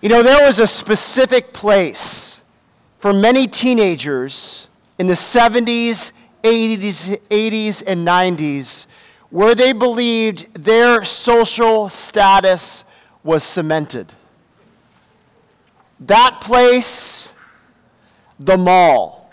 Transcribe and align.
You 0.00 0.08
know, 0.08 0.22
there 0.22 0.46
was 0.46 0.60
a 0.60 0.66
specific 0.66 1.52
place 1.52 2.40
for 2.98 3.12
many 3.12 3.48
teenagers 3.48 4.68
in 4.96 5.08
the 5.08 5.14
70s, 5.14 6.12
80s, 6.44 7.20
80s, 7.28 7.82
and 7.84 8.06
90s 8.06 8.86
where 9.30 9.54
they 9.54 9.72
believed 9.72 10.54
their 10.54 11.04
social 11.04 11.88
status 11.88 12.84
was 13.24 13.42
cemented. 13.42 14.14
That 16.00 16.40
place, 16.40 17.32
the 18.38 18.56
mall. 18.56 19.30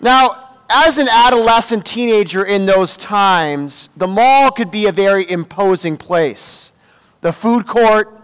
now, 0.00 0.50
as 0.70 0.98
an 0.98 1.08
adolescent 1.08 1.84
teenager 1.84 2.44
in 2.44 2.64
those 2.64 2.96
times, 2.96 3.90
the 3.96 4.06
mall 4.06 4.52
could 4.52 4.70
be 4.70 4.86
a 4.86 4.92
very 4.92 5.28
imposing 5.28 5.96
place. 5.96 6.72
The 7.24 7.32
food 7.32 7.66
court, 7.66 8.22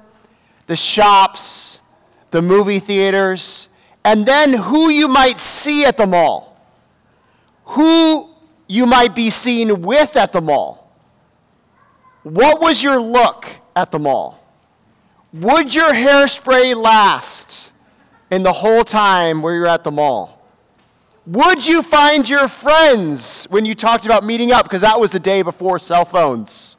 the 0.66 0.76
shops, 0.76 1.80
the 2.32 2.42
movie 2.42 2.80
theaters, 2.80 3.70
and 4.04 4.26
then 4.26 4.52
who 4.52 4.90
you 4.90 5.08
might 5.08 5.40
see 5.40 5.86
at 5.86 5.96
the 5.96 6.06
mall, 6.06 6.60
who 7.64 8.28
you 8.68 8.84
might 8.84 9.14
be 9.14 9.30
seen 9.30 9.80
with 9.80 10.18
at 10.18 10.32
the 10.32 10.42
mall. 10.42 10.92
What 12.24 12.60
was 12.60 12.82
your 12.82 13.00
look 13.00 13.46
at 13.74 13.90
the 13.90 13.98
mall? 13.98 14.38
Would 15.32 15.74
your 15.74 15.94
hairspray 15.94 16.76
last 16.76 17.72
in 18.30 18.42
the 18.42 18.52
whole 18.52 18.84
time 18.84 19.40
where 19.40 19.54
you're 19.54 19.66
at 19.66 19.82
the 19.82 19.90
mall? 19.90 20.46
Would 21.24 21.66
you 21.66 21.82
find 21.82 22.28
your 22.28 22.48
friends 22.48 23.46
when 23.46 23.64
you 23.64 23.74
talked 23.74 24.04
about 24.04 24.24
meeting 24.24 24.52
up? 24.52 24.64
Because 24.64 24.82
that 24.82 25.00
was 25.00 25.10
the 25.10 25.20
day 25.20 25.40
before 25.40 25.78
cell 25.78 26.04
phones. 26.04 26.76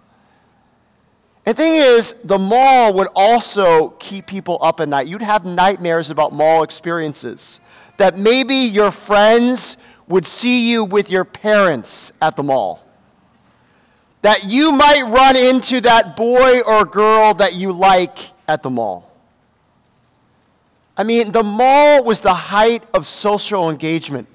The 1.44 1.54
thing 1.55 1.73
is, 1.73 2.13
the 2.23 2.38
mall 2.38 2.94
would 2.94 3.08
also 3.16 3.89
keep 3.92 4.28
people 4.28 4.59
up 4.61 4.80
at 4.80 4.88
night. 4.88 5.08
You'd 5.08 5.23
have 5.23 5.44
nightmares 5.44 6.09
about 6.09 6.34
mall 6.34 6.61
experiences. 6.64 7.59
That 7.97 8.17
maybe 8.17 8.56
your 8.56 8.92
friends 8.92 9.78
would 10.08 10.28
see 10.28 10.69
you 10.69 10.84
with 10.84 11.09
your 11.09 11.25
parents 11.25 12.14
at 12.22 12.36
the 12.36 12.44
mall. 12.44 12.86
That 14.22 14.45
you 14.45 14.72
might 14.72 15.02
run 15.03 15.36
into 15.36 15.81
that 15.81 16.16
boy 16.16 16.62
or 16.62 16.86
girl 16.86 17.34
that 17.36 17.56
you 17.56 17.72
like 17.72 18.17
at 18.47 18.62
the 18.62 18.69
mall. 18.69 19.12
I 20.95 21.03
mean, 21.03 21.31
the 21.31 21.42
mall 21.42 22.03
was 22.03 22.19
the 22.19 22.34
height 22.34 22.84
of 22.94 23.08
social 23.08 23.72
engagement. 23.72 24.28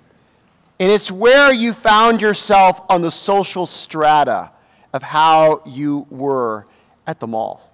And 0.80 0.90
it's 0.90 1.10
where 1.10 1.52
you 1.52 1.72
found 1.72 2.20
yourself 2.20 2.80
on 2.88 3.02
the 3.02 3.10
social 3.10 3.66
strata 3.66 4.50
of 4.92 5.04
how 5.04 5.62
you 5.64 6.06
were 6.10 6.66
at 7.06 7.20
the 7.20 7.26
mall. 7.26 7.70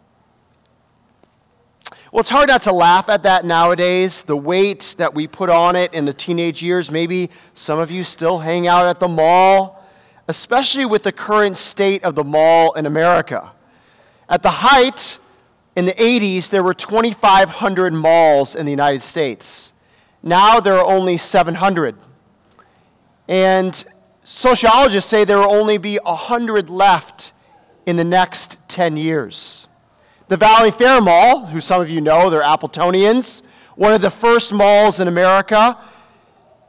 Well, 2.12 2.20
it's 2.20 2.28
hard 2.28 2.48
not 2.48 2.62
to 2.62 2.72
laugh 2.72 3.08
at 3.08 3.22
that 3.22 3.44
nowadays, 3.47 4.22
the 4.22 4.36
weight 4.36 4.97
that 4.98 5.14
we 5.14 5.27
put 5.27 5.48
on 5.48 5.77
it 5.77 5.94
in 5.94 6.05
the 6.05 6.12
teenage 6.12 6.62
years. 6.62 6.91
Maybe 6.91 7.30
some 7.55 7.78
of 7.78 7.91
you 7.91 8.05
still 8.05 8.41
hang 8.41 8.66
out 8.66 8.84
at 8.84 9.00
the 9.00 9.08
mall, 9.08 9.83
especially 10.28 10.84
with 10.84 11.05
the 11.05 11.12
current 11.12 11.56
state 11.56 12.05
of 12.05 12.14
the 12.14 12.25
mall 12.25 12.75
in 12.75 12.84
America. 12.84 13.53
At 14.28 14.42
the 14.42 14.50
height, 14.50 15.19
in 15.75 15.86
the 15.86 15.94
80s, 15.94 16.50
there 16.50 16.62
were 16.62 16.75
2,500 16.75 17.94
malls 17.94 18.55
in 18.55 18.66
the 18.66 18.72
United 18.72 19.03
States. 19.03 19.72
Now 20.22 20.60
there 20.60 20.75
are 20.75 20.84
only 20.84 21.16
700. 21.16 21.97
And 23.27 23.84
sociologists 24.22 25.10
say 25.10 25.25
there 25.25 25.38
will 25.38 25.53
only 25.53 25.78
be 25.78 25.97
100 25.97 26.69
left 26.69 27.33
in 27.86 27.97
the 27.97 28.05
next 28.05 28.58
10 28.69 28.97
years. 28.97 29.69
The 30.28 30.36
Valley 30.36 30.70
Fair 30.70 31.00
Mall, 31.00 31.47
who 31.47 31.61
some 31.61 31.83
of 31.83 31.91
you 31.91 32.00
know, 32.00 32.30
they're 32.30 32.42
Appletonians, 32.42 33.42
one 33.77 33.92
of 33.92 34.00
the 34.00 34.11
first 34.11 34.53
malls 34.53 35.00
in 35.00 35.09
America, 35.09 35.78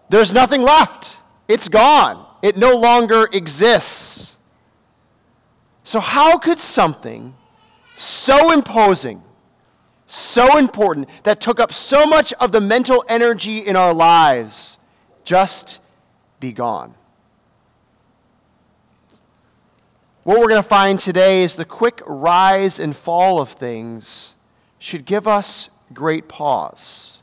there's 0.10 0.34
nothing 0.34 0.62
left. 0.62 1.18
It's 1.48 1.70
gone. 1.70 2.26
It 2.42 2.58
no 2.58 2.76
longer 2.76 3.28
exists. 3.32 4.38
So, 5.84 6.00
how 6.00 6.38
could 6.38 6.60
something 6.60 7.36
so 7.96 8.52
imposing, 8.52 9.22
so 10.06 10.58
important, 10.58 11.10
that 11.24 11.40
took 11.40 11.60
up 11.60 11.74
so 11.74 12.06
much 12.06 12.34
of 12.34 12.52
the 12.52 12.62
mental 12.62 13.04
energy 13.08 13.60
in 13.60 13.76
our 13.76 13.94
lives 13.94 14.80
just 15.24 15.80
be 16.40 16.52
gone. 16.52 16.96
What 20.24 20.40
we're 20.40 20.48
going 20.48 20.64
to 20.64 20.64
find 20.64 20.98
today 20.98 21.44
is 21.44 21.56
the 21.56 21.66
quick 21.66 22.02
rise 22.06 22.80
and 22.80 22.96
fall 22.96 23.42
of 23.42 23.50
things 23.50 24.36
should 24.80 25.06
give 25.06 25.28
us 25.28 25.70
great 25.94 26.30
pause. 26.30 27.18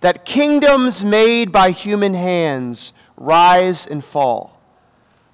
That 0.00 0.24
kingdoms 0.24 1.04
made 1.04 1.50
by 1.50 1.72
human 1.72 2.14
hands 2.14 2.92
rise 3.16 3.84
and 3.84 4.04
fall, 4.04 4.60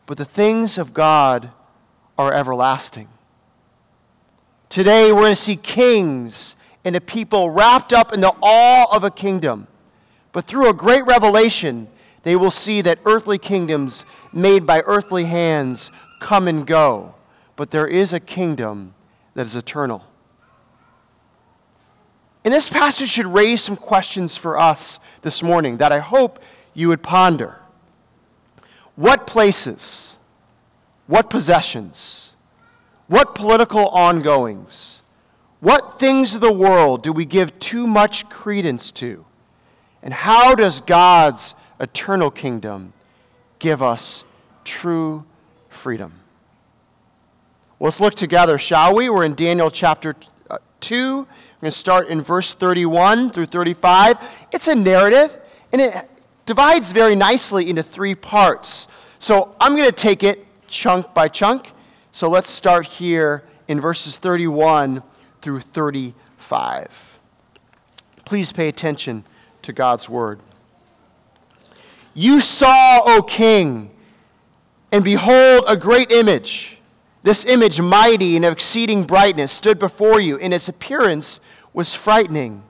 but 0.06 0.16
the 0.16 0.24
things 0.24 0.78
of 0.78 0.94
God 0.94 1.50
are 2.16 2.32
everlasting. 2.32 3.08
Today, 4.70 5.12
we're 5.12 5.20
going 5.20 5.32
to 5.32 5.36
see 5.36 5.56
kings 5.56 6.56
and 6.82 6.96
a 6.96 7.00
people 7.00 7.50
wrapped 7.50 7.92
up 7.92 8.14
in 8.14 8.22
the 8.22 8.34
awe 8.40 8.86
of 8.94 9.04
a 9.04 9.10
kingdom. 9.10 9.66
But 10.32 10.46
through 10.46 10.70
a 10.70 10.74
great 10.74 11.04
revelation, 11.04 11.88
they 12.22 12.36
will 12.36 12.50
see 12.50 12.80
that 12.82 13.00
earthly 13.04 13.38
kingdoms 13.38 14.06
made 14.32 14.66
by 14.66 14.80
earthly 14.86 15.24
hands 15.24 15.90
come 16.20 16.48
and 16.48 16.66
go. 16.66 17.14
But 17.56 17.70
there 17.70 17.86
is 17.86 18.12
a 18.12 18.20
kingdom 18.20 18.94
that 19.34 19.46
is 19.46 19.56
eternal. 19.56 20.04
And 22.44 22.54
this 22.54 22.68
passage 22.68 23.10
should 23.10 23.26
raise 23.26 23.62
some 23.62 23.76
questions 23.76 24.36
for 24.36 24.58
us 24.58 25.00
this 25.22 25.42
morning 25.42 25.78
that 25.78 25.92
I 25.92 25.98
hope 25.98 26.40
you 26.72 26.88
would 26.88 27.02
ponder. 27.02 27.60
What 28.94 29.26
places, 29.26 30.16
what 31.06 31.30
possessions, 31.30 32.34
what 33.06 33.34
political 33.34 33.88
ongoings, 33.88 35.02
what 35.60 35.98
things 35.98 36.34
of 36.34 36.40
the 36.40 36.52
world 36.52 37.02
do 37.02 37.12
we 37.12 37.24
give 37.24 37.58
too 37.58 37.86
much 37.86 38.28
credence 38.28 38.92
to? 38.92 39.24
And 40.02 40.14
how 40.14 40.54
does 40.54 40.80
God's 40.80 41.54
eternal 41.80 42.30
kingdom 42.30 42.92
give 43.58 43.82
us 43.82 44.24
true 44.64 45.24
freedom? 45.68 46.12
Let's 47.80 48.00
look 48.00 48.14
together, 48.14 48.58
shall 48.58 48.94
we? 48.94 49.08
We're 49.08 49.24
in 49.24 49.34
Daniel 49.34 49.70
chapter 49.70 50.16
uh, 50.50 50.58
2. 50.80 51.18
We're 51.18 51.24
going 51.24 51.28
to 51.62 51.70
start 51.70 52.08
in 52.08 52.20
verse 52.20 52.54
31 52.54 53.30
through 53.30 53.46
35. 53.46 54.16
It's 54.52 54.68
a 54.68 54.74
narrative, 54.74 55.38
and 55.72 55.80
it 55.80 56.10
divides 56.46 56.92
very 56.92 57.14
nicely 57.14 57.68
into 57.68 57.82
three 57.82 58.14
parts. 58.14 58.88
So 59.18 59.54
I'm 59.60 59.76
going 59.76 59.88
to 59.88 59.94
take 59.94 60.22
it 60.22 60.44
chunk 60.68 61.14
by 61.14 61.28
chunk 61.28 61.72
so 62.18 62.28
let's 62.28 62.50
start 62.50 62.86
here 62.86 63.44
in 63.68 63.80
verses 63.80 64.18
31 64.18 65.04
through 65.40 65.60
35. 65.60 67.20
Please 68.24 68.52
pay 68.52 68.66
attention 68.66 69.24
to 69.62 69.72
God's 69.72 70.08
word. 70.08 70.40
You 72.14 72.40
saw, 72.40 73.02
O 73.04 73.22
king, 73.22 73.90
and 74.90 75.04
behold, 75.04 75.64
a 75.66 75.76
great 75.76 76.10
image. 76.10 76.78
This 77.22 77.44
image, 77.44 77.80
mighty 77.80 78.36
and 78.36 78.44
of 78.44 78.52
exceeding 78.52 79.04
brightness, 79.04 79.52
stood 79.52 79.78
before 79.78 80.20
you, 80.20 80.38
and 80.38 80.54
its 80.54 80.68
appearance 80.68 81.40
was 81.72 81.94
frightening. 81.94 82.62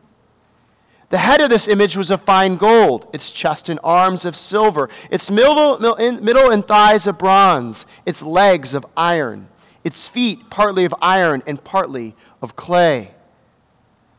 The 1.10 1.18
head 1.18 1.40
of 1.40 1.48
this 1.48 1.68
image 1.68 1.96
was 1.96 2.10
of 2.10 2.20
fine 2.20 2.56
gold, 2.56 3.08
its 3.14 3.30
chest 3.30 3.68
and 3.68 3.80
arms 3.82 4.24
of 4.24 4.36
silver, 4.36 4.90
its 5.10 5.30
middle, 5.30 5.78
middle 5.78 6.50
and 6.50 6.66
thighs 6.66 7.06
of 7.06 7.16
bronze, 7.18 7.86
its 8.04 8.22
legs 8.22 8.74
of 8.74 8.84
iron, 8.96 9.48
its 9.84 10.08
feet 10.08 10.50
partly 10.50 10.84
of 10.84 10.94
iron 11.00 11.42
and 11.46 11.62
partly 11.64 12.14
of 12.42 12.56
clay. 12.56 13.14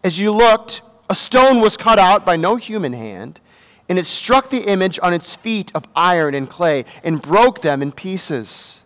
As 0.04 0.18
you 0.18 0.31
looked, 0.31 0.81
a 1.10 1.16
stone 1.16 1.60
was 1.60 1.78
cut 1.78 2.00
out 2.00 2.25
by 2.25 2.36
no 2.36 2.56
human 2.56 2.94
hand, 2.94 3.40
and 3.89 3.97
it 3.97 4.06
struck 4.06 4.51
the 4.51 4.62
image 4.62 5.00
on 5.01 5.13
its 5.13 5.36
feet 5.36 5.71
of 5.74 5.86
iron 5.95 6.36
and 6.36 6.47
clay 6.47 6.86
and 7.03 7.21
broke 7.21 7.62
them 7.62 7.81
in 7.81 7.91
pieces. 7.91 8.83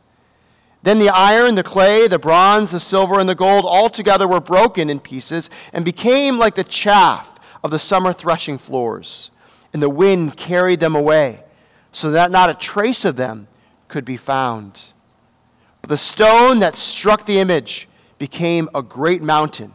Then 0.81 0.99
the 0.99 1.09
iron, 1.09 1.55
the 1.55 1.63
clay, 1.63 2.07
the 2.07 2.17
bronze, 2.17 2.71
the 2.71 2.79
silver, 2.79 3.19
and 3.19 3.27
the 3.27 3.35
gold 3.35 3.65
all 3.67 3.89
together 3.89 4.27
were 4.27 4.39
broken 4.39 4.89
in 4.89 5.01
pieces 5.01 5.49
and 5.73 5.83
became 5.85 6.37
like 6.37 6.55
the 6.55 6.63
chaff 6.63 7.39
of 7.63 7.71
the 7.71 7.79
summer 7.79 8.13
threshing 8.13 8.57
floors, 8.57 9.29
and 9.73 9.81
the 9.81 9.89
wind 9.89 10.35
carried 10.35 10.79
them 10.79 10.95
away, 10.95 11.43
so 11.91 12.11
that 12.11 12.31
not 12.31 12.49
a 12.49 12.53
trace 12.53 13.05
of 13.05 13.15
them 13.15 13.47
could 13.87 14.03
be 14.03 14.17
found. 14.17 14.83
But 15.81 15.89
the 15.89 15.97
stone 15.97 16.59
that 16.59 16.75
struck 16.75 17.25
the 17.25 17.39
image 17.39 17.87
became 18.17 18.69
a 18.73 18.81
great 18.81 19.21
mountain 19.21 19.73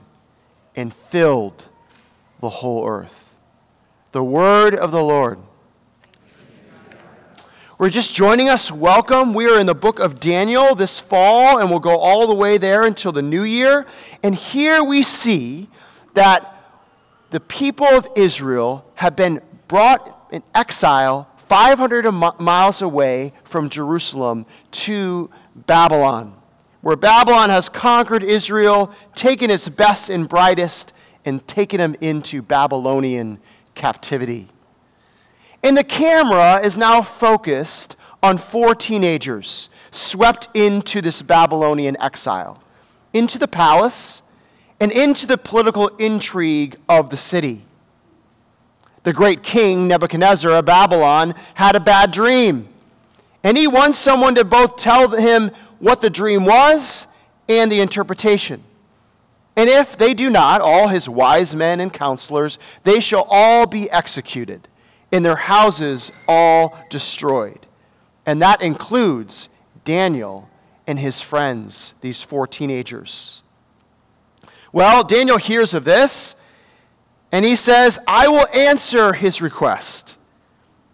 and 0.74 0.92
filled 0.92 1.66
the 2.40 2.48
whole 2.48 2.86
earth. 2.86 3.27
The 4.12 4.24
word 4.24 4.74
of 4.74 4.90
the 4.90 5.02
Lord. 5.02 5.38
we're 7.76 7.90
just 7.90 8.14
joining 8.14 8.48
us, 8.48 8.72
welcome. 8.72 9.34
We 9.34 9.46
are 9.50 9.60
in 9.60 9.66
the 9.66 9.74
book 9.74 9.98
of 9.98 10.18
Daniel 10.18 10.74
this 10.74 10.98
fall, 10.98 11.58
and 11.58 11.68
we'll 11.68 11.78
go 11.78 11.98
all 11.98 12.26
the 12.26 12.34
way 12.34 12.56
there 12.56 12.84
until 12.84 13.12
the 13.12 13.20
new 13.20 13.42
year. 13.42 13.84
And 14.22 14.34
here 14.34 14.82
we 14.82 15.02
see 15.02 15.68
that 16.14 16.54
the 17.28 17.38
people 17.38 17.86
of 17.86 18.08
Israel 18.16 18.90
have 18.94 19.14
been 19.14 19.42
brought 19.68 20.28
in 20.32 20.42
exile 20.54 21.28
500 21.36 22.10
miles 22.10 22.80
away 22.80 23.34
from 23.44 23.68
Jerusalem 23.68 24.46
to 24.70 25.28
Babylon, 25.54 26.34
where 26.80 26.96
Babylon 26.96 27.50
has 27.50 27.68
conquered 27.68 28.22
Israel, 28.22 28.90
taken 29.14 29.50
its 29.50 29.68
best 29.68 30.08
and 30.08 30.26
brightest, 30.26 30.94
and 31.26 31.46
taken 31.46 31.76
them 31.76 31.94
into 32.00 32.40
Babylonian 32.40 33.38
captivity. 33.78 34.48
And 35.62 35.76
the 35.76 35.84
camera 35.84 36.60
is 36.62 36.76
now 36.76 37.00
focused 37.00 37.96
on 38.22 38.36
four 38.36 38.74
teenagers 38.74 39.70
swept 39.90 40.48
into 40.54 41.00
this 41.00 41.22
Babylonian 41.22 41.96
exile, 42.00 42.62
into 43.12 43.38
the 43.38 43.48
palace, 43.48 44.22
and 44.80 44.92
into 44.92 45.26
the 45.26 45.38
political 45.38 45.88
intrigue 45.96 46.76
of 46.88 47.10
the 47.10 47.16
city. 47.16 47.64
The 49.04 49.12
great 49.12 49.42
king 49.42 49.88
Nebuchadnezzar 49.88 50.52
of 50.52 50.64
Babylon 50.64 51.34
had 51.54 51.74
a 51.74 51.80
bad 51.80 52.10
dream, 52.10 52.68
and 53.42 53.56
he 53.56 53.66
wants 53.66 53.98
someone 53.98 54.34
to 54.34 54.44
both 54.44 54.76
tell 54.76 55.08
him 55.08 55.50
what 55.78 56.02
the 56.02 56.10
dream 56.10 56.44
was 56.44 57.06
and 57.48 57.72
the 57.72 57.80
interpretation. 57.80 58.62
And 59.58 59.68
if 59.68 59.96
they 59.96 60.14
do 60.14 60.30
not, 60.30 60.60
all 60.60 60.86
his 60.86 61.08
wise 61.08 61.56
men 61.56 61.80
and 61.80 61.92
counselors, 61.92 62.60
they 62.84 63.00
shall 63.00 63.26
all 63.28 63.66
be 63.66 63.90
executed 63.90 64.68
and 65.10 65.24
their 65.24 65.34
houses 65.34 66.12
all 66.28 66.78
destroyed. 66.90 67.66
And 68.24 68.40
that 68.40 68.62
includes 68.62 69.48
Daniel 69.84 70.48
and 70.86 71.00
his 71.00 71.20
friends, 71.20 71.94
these 72.02 72.22
four 72.22 72.46
teenagers. 72.46 73.42
Well, 74.72 75.02
Daniel 75.02 75.38
hears 75.38 75.74
of 75.74 75.82
this, 75.82 76.36
and 77.32 77.44
he 77.44 77.56
says, 77.56 77.98
I 78.06 78.28
will 78.28 78.46
answer 78.54 79.12
his 79.12 79.42
request. 79.42 80.16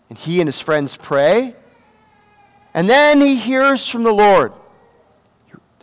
And 0.08 0.18
he 0.18 0.40
and 0.40 0.48
his 0.48 0.60
friends 0.60 0.96
pray, 0.96 1.54
and 2.72 2.88
then 2.88 3.20
he 3.20 3.36
hears 3.36 3.86
from 3.86 4.04
the 4.04 4.12
Lord. 4.12 4.54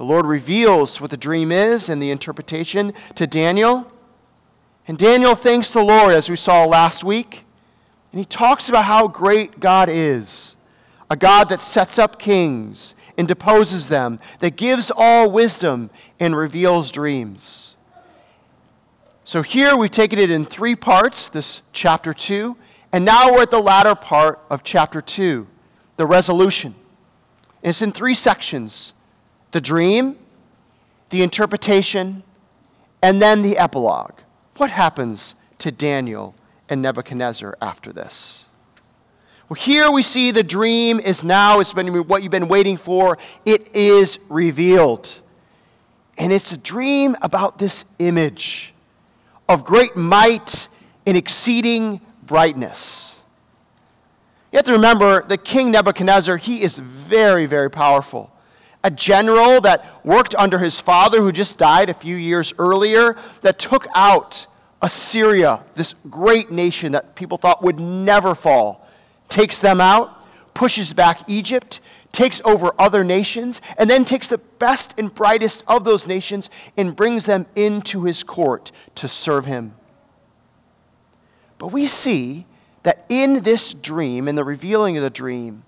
The 0.01 0.07
Lord 0.07 0.25
reveals 0.25 0.99
what 0.99 1.11
the 1.11 1.15
dream 1.15 1.51
is 1.51 1.87
and 1.87 2.01
the 2.01 2.09
interpretation 2.09 2.91
to 3.13 3.27
Daniel. 3.27 3.85
And 4.87 4.97
Daniel 4.97 5.35
thanks 5.35 5.71
the 5.71 5.83
Lord, 5.83 6.15
as 6.15 6.27
we 6.27 6.35
saw 6.37 6.65
last 6.65 7.03
week. 7.03 7.45
And 8.11 8.17
he 8.17 8.25
talks 8.25 8.67
about 8.67 8.85
how 8.85 9.07
great 9.07 9.59
God 9.59 9.89
is 9.89 10.55
a 11.07 11.15
God 11.15 11.49
that 11.49 11.61
sets 11.61 11.99
up 11.99 12.17
kings 12.17 12.95
and 13.15 13.27
deposes 13.27 13.89
them, 13.89 14.19
that 14.39 14.55
gives 14.55 14.91
all 14.95 15.29
wisdom 15.29 15.91
and 16.19 16.35
reveals 16.35 16.89
dreams. 16.89 17.75
So 19.23 19.43
here 19.43 19.77
we've 19.77 19.91
taken 19.91 20.17
it 20.17 20.31
in 20.31 20.47
three 20.47 20.73
parts, 20.73 21.29
this 21.29 21.61
chapter 21.73 22.11
2, 22.11 22.57
and 22.91 23.05
now 23.05 23.31
we're 23.31 23.43
at 23.43 23.51
the 23.51 23.61
latter 23.61 23.93
part 23.93 24.39
of 24.49 24.63
chapter 24.63 24.99
2, 24.99 25.45
the 25.97 26.07
resolution. 26.07 26.73
And 27.61 27.69
it's 27.69 27.83
in 27.83 27.91
three 27.91 28.15
sections 28.15 28.95
the 29.51 29.61
dream, 29.61 30.17
the 31.09 31.23
interpretation, 31.23 32.23
and 33.01 33.21
then 33.21 33.41
the 33.41 33.57
epilogue. 33.57 34.13
What 34.57 34.71
happens 34.71 35.35
to 35.59 35.71
Daniel 35.71 36.35
and 36.69 36.81
Nebuchadnezzar 36.81 37.57
after 37.61 37.91
this. 37.91 38.45
Well, 39.49 39.59
here 39.59 39.91
we 39.91 40.03
see 40.03 40.31
the 40.31 40.43
dream 40.43 40.99
is 40.99 41.23
now, 41.23 41.59
it's 41.59 41.73
been 41.73 42.07
what 42.07 42.23
you've 42.23 42.31
been 42.31 42.47
waiting 42.47 42.77
for. 42.77 43.17
It 43.43 43.75
is 43.75 44.17
revealed. 44.29 45.13
And 46.17 46.31
it's 46.31 46.53
a 46.53 46.57
dream 46.57 47.17
about 47.21 47.57
this 47.57 47.83
image 47.99 48.73
of 49.49 49.65
great 49.65 49.97
might 49.97 50.69
and 51.05 51.17
exceeding 51.17 51.99
brightness. 52.23 53.21
You 54.51 54.57
have 54.57 54.65
to 54.65 54.71
remember 54.73 55.23
that 55.23 55.43
King 55.43 55.71
Nebuchadnezzar, 55.71 56.37
he 56.37 56.61
is 56.61 56.77
very, 56.77 57.45
very 57.45 57.69
powerful. 57.69 58.31
A 58.83 58.91
general 58.91 59.61
that 59.61 60.05
worked 60.05 60.33
under 60.35 60.59
his 60.59 60.79
father, 60.79 61.21
who 61.21 61.31
just 61.31 61.57
died 61.57 61.89
a 61.89 61.93
few 61.93 62.15
years 62.15 62.53
earlier, 62.57 63.15
that 63.41 63.59
took 63.59 63.87
out 63.93 64.47
Assyria, 64.81 65.63
this 65.75 65.93
great 66.09 66.51
nation 66.51 66.93
that 66.93 67.15
people 67.15 67.37
thought 67.37 67.61
would 67.61 67.79
never 67.79 68.33
fall, 68.33 68.87
takes 69.29 69.59
them 69.59 69.79
out, 69.79 70.25
pushes 70.55 70.93
back 70.93 71.21
Egypt, 71.29 71.79
takes 72.11 72.41
over 72.43 72.73
other 72.79 73.03
nations, 73.03 73.61
and 73.77 73.89
then 73.89 74.03
takes 74.03 74.27
the 74.27 74.37
best 74.37 74.97
and 74.97 75.13
brightest 75.13 75.63
of 75.67 75.83
those 75.83 76.07
nations 76.07 76.49
and 76.75 76.95
brings 76.95 77.25
them 77.25 77.45
into 77.55 78.03
his 78.03 78.23
court 78.23 78.71
to 78.95 79.07
serve 79.07 79.45
him. 79.45 79.75
But 81.57 81.67
we 81.67 81.85
see 81.85 82.47
that 82.83 83.05
in 83.07 83.43
this 83.43 83.73
dream, 83.73 84.27
in 84.27 84.35
the 84.35 84.43
revealing 84.43 84.97
of 84.97 85.03
the 85.03 85.09
dream, 85.11 85.63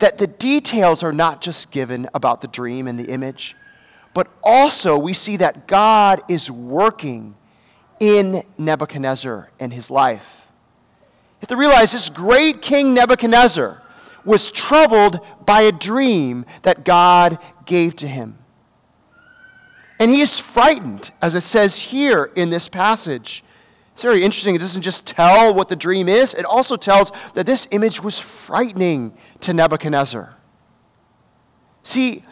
that 0.00 0.18
the 0.18 0.26
details 0.26 1.02
are 1.02 1.12
not 1.12 1.40
just 1.40 1.70
given 1.70 2.08
about 2.12 2.40
the 2.40 2.48
dream 2.48 2.88
and 2.88 2.98
the 2.98 3.10
image, 3.10 3.54
but 4.12 4.28
also 4.42 4.98
we 4.98 5.12
see 5.12 5.36
that 5.36 5.68
God 5.68 6.20
is 6.28 6.50
working 6.50 7.36
in 8.00 8.42
Nebuchadnezzar 8.58 9.50
and 9.60 9.72
his 9.72 9.90
life. 9.90 10.46
You 11.40 11.42
have 11.42 11.48
to 11.48 11.56
realize 11.56 11.92
this 11.92 12.10
great 12.10 12.60
king 12.60 12.92
Nebuchadnezzar 12.94 13.80
was 14.24 14.50
troubled 14.50 15.20
by 15.46 15.62
a 15.62 15.72
dream 15.72 16.44
that 16.62 16.84
God 16.84 17.38
gave 17.64 17.94
to 17.96 18.08
him. 18.08 18.38
And 19.98 20.10
he 20.10 20.22
is 20.22 20.38
frightened, 20.38 21.10
as 21.20 21.34
it 21.34 21.42
says 21.42 21.78
here 21.78 22.30
in 22.34 22.48
this 22.48 22.68
passage. 22.68 23.44
It's 24.00 24.04
very 24.06 24.24
interesting. 24.24 24.54
It 24.54 24.60
doesn't 24.60 24.80
just 24.80 25.04
tell 25.04 25.52
what 25.52 25.68
the 25.68 25.76
dream 25.76 26.08
is, 26.08 26.32
it 26.32 26.46
also 26.46 26.78
tells 26.78 27.12
that 27.34 27.44
this 27.44 27.68
image 27.70 28.02
was 28.02 28.18
frightening 28.18 29.12
to 29.40 29.52
Nebuchadnezzar. 29.52 30.34
See, 31.82 32.24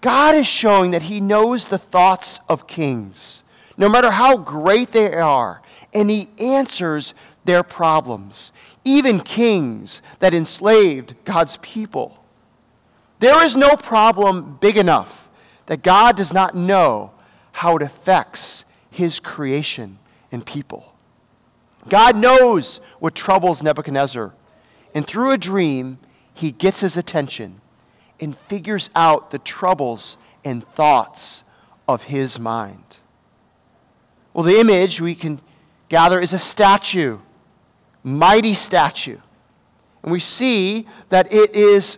God 0.00 0.34
is 0.34 0.46
showing 0.46 0.92
that 0.92 1.02
he 1.02 1.20
knows 1.20 1.66
the 1.66 1.76
thoughts 1.76 2.40
of 2.48 2.66
kings 2.66 3.44
no 3.76 3.90
matter 3.90 4.10
how 4.10 4.38
great 4.38 4.92
they 4.92 5.12
are, 5.12 5.60
and 5.92 6.08
he 6.08 6.30
answers 6.38 7.12
their 7.44 7.62
problems, 7.62 8.50
even 8.82 9.20
kings 9.20 10.00
that 10.20 10.32
enslaved 10.32 11.14
God's 11.26 11.58
people. 11.58 12.24
There 13.18 13.44
is 13.44 13.54
no 13.54 13.76
problem 13.76 14.56
big 14.62 14.78
enough 14.78 15.28
that 15.66 15.82
God 15.82 16.16
does 16.16 16.32
not 16.32 16.54
know 16.54 17.12
how 17.52 17.76
it 17.76 17.82
affects 17.82 18.64
his 18.90 19.20
creation 19.20 19.98
and 20.36 20.44
people. 20.44 20.92
God 21.88 22.14
knows 22.14 22.78
what 22.98 23.14
troubles 23.14 23.62
Nebuchadnezzar, 23.62 24.34
and 24.94 25.06
through 25.06 25.30
a 25.30 25.38
dream, 25.38 25.98
he 26.34 26.52
gets 26.52 26.80
his 26.80 26.98
attention 26.98 27.62
and 28.20 28.36
figures 28.36 28.90
out 28.94 29.30
the 29.30 29.38
troubles 29.38 30.18
and 30.44 30.62
thoughts 30.74 31.42
of 31.88 32.04
his 32.04 32.38
mind. 32.38 32.98
Well, 34.34 34.44
the 34.44 34.60
image 34.60 35.00
we 35.00 35.14
can 35.14 35.40
gather 35.88 36.20
is 36.20 36.34
a 36.34 36.38
statue, 36.38 37.18
mighty 38.02 38.52
statue. 38.52 39.16
And 40.02 40.12
we 40.12 40.20
see 40.20 40.86
that 41.08 41.32
it 41.32 41.56
is 41.56 41.96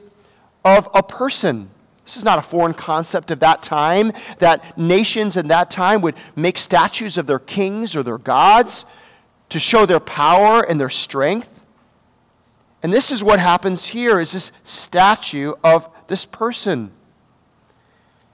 of 0.64 0.88
a 0.95 1.02
person. 1.02 1.71
This 2.09 2.17
is 2.17 2.25
not 2.25 2.38
a 2.38 2.43
foreign 2.43 2.73
concept 2.73 3.31
of 3.31 3.41
that 3.41 3.62
time, 3.62 4.12
that 4.38 4.79
nations 4.79 5.37
in 5.37 5.49
that 5.49 5.71
time 5.71 6.00
would 6.00 6.15
make 6.35 6.57
statues 6.57 7.19
of 7.19 7.27
their 7.27 7.38
kings 7.38 7.95
or 7.95 8.03
their 8.03 8.17
gods 8.17 8.87
to 9.50 9.61
show 9.61 9.85
their 9.85 10.00
power 10.00 10.62
and 10.62 10.81
their 10.81 10.88
strength. 10.88 11.50
And 12.83 12.95
this 12.95 13.12
is 13.12 13.23
what 13.23 13.41
happens 13.41 13.85
here 13.85 14.21
is 14.21 14.33
this 14.33 14.53
statue 14.65 15.53
of 15.62 15.87
this 16.07 16.25
person. 16.25 16.93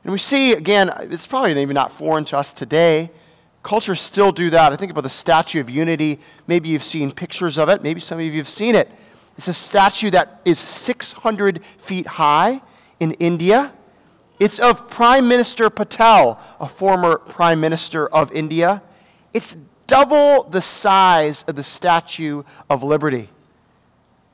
And 0.04 0.12
we 0.12 0.18
see, 0.18 0.52
again, 0.52 0.92
it's 1.00 1.26
probably 1.26 1.60
even 1.60 1.74
not 1.74 1.90
foreign 1.90 2.24
to 2.26 2.38
us 2.38 2.52
today 2.52 3.10
Cultures 3.64 3.98
still 3.98 4.30
do 4.30 4.50
that. 4.50 4.74
I 4.74 4.76
think 4.76 4.92
about 4.92 5.04
the 5.04 5.08
Statue 5.08 5.58
of 5.58 5.70
Unity. 5.70 6.20
Maybe 6.46 6.68
you've 6.68 6.84
seen 6.84 7.10
pictures 7.10 7.56
of 7.56 7.70
it. 7.70 7.82
Maybe 7.82 7.98
some 7.98 8.18
of 8.18 8.24
you 8.24 8.32
have 8.32 8.46
seen 8.46 8.74
it. 8.74 8.90
It's 9.38 9.48
a 9.48 9.54
statue 9.54 10.10
that 10.10 10.42
is 10.44 10.58
600 10.58 11.64
feet 11.78 12.06
high 12.06 12.60
in 13.00 13.12
India. 13.12 13.72
It's 14.40 14.58
of 14.58 14.90
Prime 14.90 15.28
Minister 15.28 15.70
Patel, 15.70 16.40
a 16.58 16.68
former 16.68 17.18
Prime 17.18 17.60
Minister 17.60 18.06
of 18.08 18.32
India. 18.32 18.82
It's 19.32 19.56
double 19.86 20.44
the 20.44 20.60
size 20.60 21.44
of 21.44 21.56
the 21.56 21.62
Statue 21.62 22.42
of 22.68 22.82
Liberty. 22.82 23.28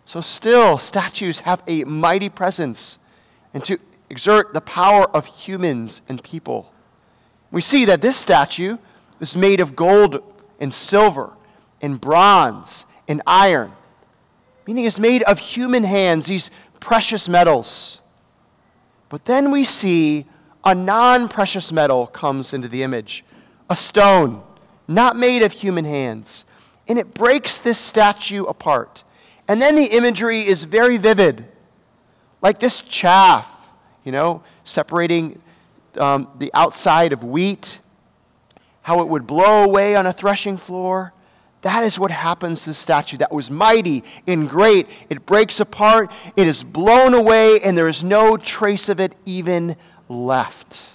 So, 0.04 0.20
still, 0.20 0.78
statues 0.78 1.40
have 1.40 1.62
a 1.66 1.84
mighty 1.84 2.28
presence 2.28 2.98
and 3.54 3.64
to 3.64 3.78
exert 4.08 4.54
the 4.54 4.60
power 4.60 5.08
of 5.14 5.26
humans 5.26 6.02
and 6.08 6.22
people. 6.22 6.72
We 7.50 7.60
see 7.60 7.84
that 7.84 8.00
this 8.00 8.16
statue 8.16 8.78
is 9.20 9.36
made 9.36 9.60
of 9.60 9.76
gold 9.76 10.22
and 10.58 10.72
silver 10.74 11.32
and 11.80 12.00
bronze 12.00 12.86
and 13.06 13.22
iron, 13.26 13.72
meaning 14.66 14.84
it's 14.84 14.98
made 14.98 15.22
of 15.22 15.38
human 15.38 15.84
hands, 15.84 16.26
these 16.26 16.50
precious 16.80 17.28
metals. 17.28 18.00
But 19.10 19.26
then 19.26 19.50
we 19.50 19.64
see 19.64 20.24
a 20.64 20.74
non 20.74 21.28
precious 21.28 21.70
metal 21.70 22.06
comes 22.06 22.54
into 22.54 22.68
the 22.68 22.82
image 22.82 23.22
a 23.68 23.76
stone, 23.76 24.42
not 24.88 25.16
made 25.16 25.42
of 25.42 25.52
human 25.52 25.84
hands. 25.84 26.46
And 26.88 26.98
it 26.98 27.14
breaks 27.14 27.60
this 27.60 27.78
statue 27.78 28.44
apart. 28.44 29.04
And 29.46 29.60
then 29.60 29.76
the 29.76 29.84
imagery 29.84 30.46
is 30.46 30.64
very 30.64 30.96
vivid, 30.96 31.46
like 32.42 32.58
this 32.58 32.82
chaff, 32.82 33.68
you 34.04 34.10
know, 34.10 34.42
separating 34.64 35.40
um, 35.98 36.28
the 36.38 36.50
outside 36.54 37.12
of 37.12 37.22
wheat, 37.22 37.80
how 38.82 39.02
it 39.02 39.08
would 39.08 39.26
blow 39.26 39.62
away 39.64 39.94
on 39.94 40.06
a 40.06 40.12
threshing 40.12 40.56
floor. 40.56 41.12
That 41.62 41.84
is 41.84 41.98
what 41.98 42.10
happens 42.10 42.62
to 42.62 42.70
the 42.70 42.74
statue 42.74 43.18
that 43.18 43.32
was 43.32 43.50
mighty 43.50 44.02
and 44.26 44.48
great. 44.48 44.88
It 45.10 45.26
breaks 45.26 45.60
apart, 45.60 46.10
it 46.36 46.46
is 46.46 46.62
blown 46.62 47.12
away, 47.12 47.60
and 47.60 47.76
there 47.76 47.88
is 47.88 48.02
no 48.02 48.36
trace 48.36 48.88
of 48.88 48.98
it 48.98 49.14
even 49.26 49.76
left. 50.08 50.90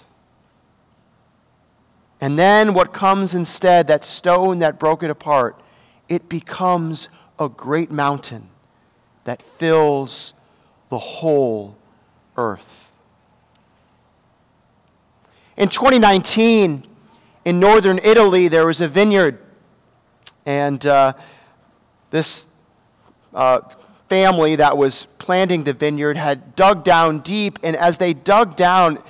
And 2.20 2.38
then 2.38 2.74
what 2.74 2.92
comes 2.92 3.34
instead, 3.34 3.86
that 3.88 4.04
stone 4.04 4.58
that 4.60 4.78
broke 4.78 5.02
it 5.02 5.10
apart, 5.10 5.60
it 6.08 6.28
becomes 6.28 7.08
a 7.38 7.48
great 7.48 7.90
mountain 7.90 8.48
that 9.24 9.42
fills 9.42 10.34
the 10.88 10.98
whole 10.98 11.76
earth. 12.36 12.90
In 15.56 15.68
2019, 15.68 16.86
in 17.44 17.60
northern 17.60 17.98
Italy, 18.02 18.48
there 18.48 18.66
was 18.66 18.80
a 18.80 18.88
vineyard, 18.88 19.38
and 20.46 20.86
uh, 20.86 21.12
this 22.10 22.46
uh, 23.34 23.60
family 24.08 24.56
that 24.56 24.78
was 24.78 25.06
planting 25.18 25.64
the 25.64 25.72
vineyard 25.72 26.16
had 26.16 26.56
dug 26.56 26.84
down 26.84 27.18
deep, 27.18 27.58
and 27.62 27.76
as 27.76 27.98
they 27.98 28.14
dug 28.14 28.56
down, 28.56 29.02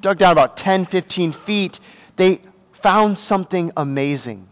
dug 0.00 0.18
down 0.18 0.32
about 0.32 0.56
10, 0.56 0.86
15 0.86 1.32
feet, 1.32 1.78
they 2.16 2.40
found 2.72 3.18
something 3.18 3.70
amazing 3.76 4.48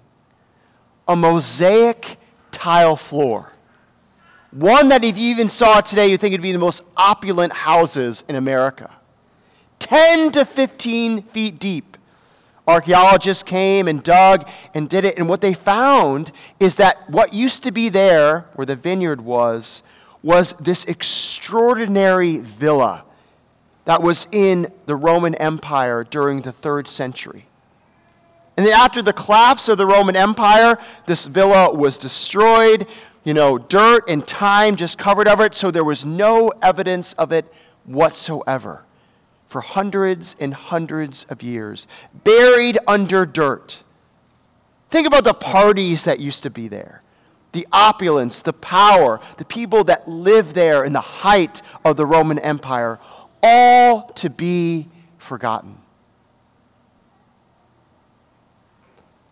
a 1.08 1.14
mosaic 1.14 2.18
tile 2.50 2.96
floor. 2.96 3.52
One 4.50 4.88
that, 4.88 5.04
if 5.04 5.18
you 5.18 5.30
even 5.30 5.48
saw 5.48 5.80
today, 5.80 6.08
you'd 6.08 6.20
think 6.20 6.32
it'd 6.32 6.42
be 6.42 6.52
the 6.52 6.58
most 6.58 6.82
opulent 6.96 7.52
houses 7.52 8.24
in 8.28 8.36
America. 8.36 8.90
10 9.78 10.32
to 10.32 10.44
15 10.44 11.22
feet 11.22 11.58
deep. 11.58 11.95
Archaeologists 12.66 13.44
came 13.44 13.86
and 13.86 14.02
dug 14.02 14.48
and 14.74 14.88
did 14.88 15.04
it, 15.04 15.16
and 15.18 15.28
what 15.28 15.40
they 15.40 15.54
found 15.54 16.32
is 16.58 16.76
that 16.76 17.08
what 17.08 17.32
used 17.32 17.62
to 17.62 17.70
be 17.70 17.88
there, 17.88 18.46
where 18.54 18.66
the 18.66 18.74
vineyard 18.74 19.20
was, 19.20 19.82
was 20.22 20.54
this 20.54 20.84
extraordinary 20.86 22.38
villa 22.38 23.04
that 23.84 24.02
was 24.02 24.26
in 24.32 24.72
the 24.86 24.96
Roman 24.96 25.36
Empire 25.36 26.02
during 26.02 26.42
the 26.42 26.50
third 26.50 26.88
century. 26.88 27.46
And 28.56 28.66
then 28.66 28.74
after 28.74 29.00
the 29.00 29.12
collapse 29.12 29.68
of 29.68 29.78
the 29.78 29.86
Roman 29.86 30.16
Empire, 30.16 30.78
this 31.06 31.24
villa 31.26 31.72
was 31.72 31.96
destroyed. 31.96 32.88
You 33.22 33.34
know, 33.34 33.58
dirt 33.58 34.08
and 34.08 34.26
time 34.26 34.74
just 34.74 34.98
covered 34.98 35.28
over 35.28 35.44
it, 35.44 35.54
so 35.54 35.70
there 35.70 35.84
was 35.84 36.04
no 36.04 36.52
evidence 36.62 37.12
of 37.12 37.30
it 37.30 37.52
whatsoever 37.84 38.85
for 39.46 39.60
hundreds 39.60 40.36
and 40.38 40.52
hundreds 40.52 41.24
of 41.28 41.42
years, 41.42 41.86
buried 42.24 42.78
under 42.86 43.24
dirt. 43.24 43.82
Think 44.90 45.06
about 45.06 45.24
the 45.24 45.34
parties 45.34 46.04
that 46.04 46.20
used 46.20 46.42
to 46.42 46.50
be 46.50 46.68
there 46.68 47.02
the 47.52 47.66
opulence, 47.72 48.42
the 48.42 48.52
power, 48.52 49.18
the 49.38 49.44
people 49.46 49.82
that 49.84 50.06
lived 50.06 50.54
there 50.54 50.84
in 50.84 50.92
the 50.92 51.00
height 51.00 51.62
of 51.86 51.96
the 51.96 52.04
Roman 52.04 52.38
Empire, 52.40 52.98
all 53.42 54.10
to 54.10 54.28
be 54.28 54.90
forgotten. 55.16 55.78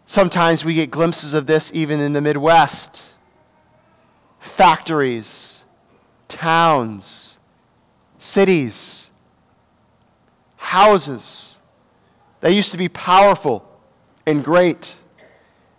Sometimes 0.06 0.64
we 0.64 0.72
get 0.74 0.90
glimpses 0.90 1.34
of 1.34 1.46
this 1.46 1.70
even 1.74 2.00
in 2.00 2.14
the 2.14 2.22
Midwest. 2.22 3.10
Factories, 4.38 5.64
towns, 6.28 7.38
cities, 8.18 9.10
houses 10.64 11.58
that 12.40 12.52
used 12.52 12.72
to 12.72 12.78
be 12.78 12.88
powerful 12.88 13.64
and 14.26 14.42
great, 14.42 14.96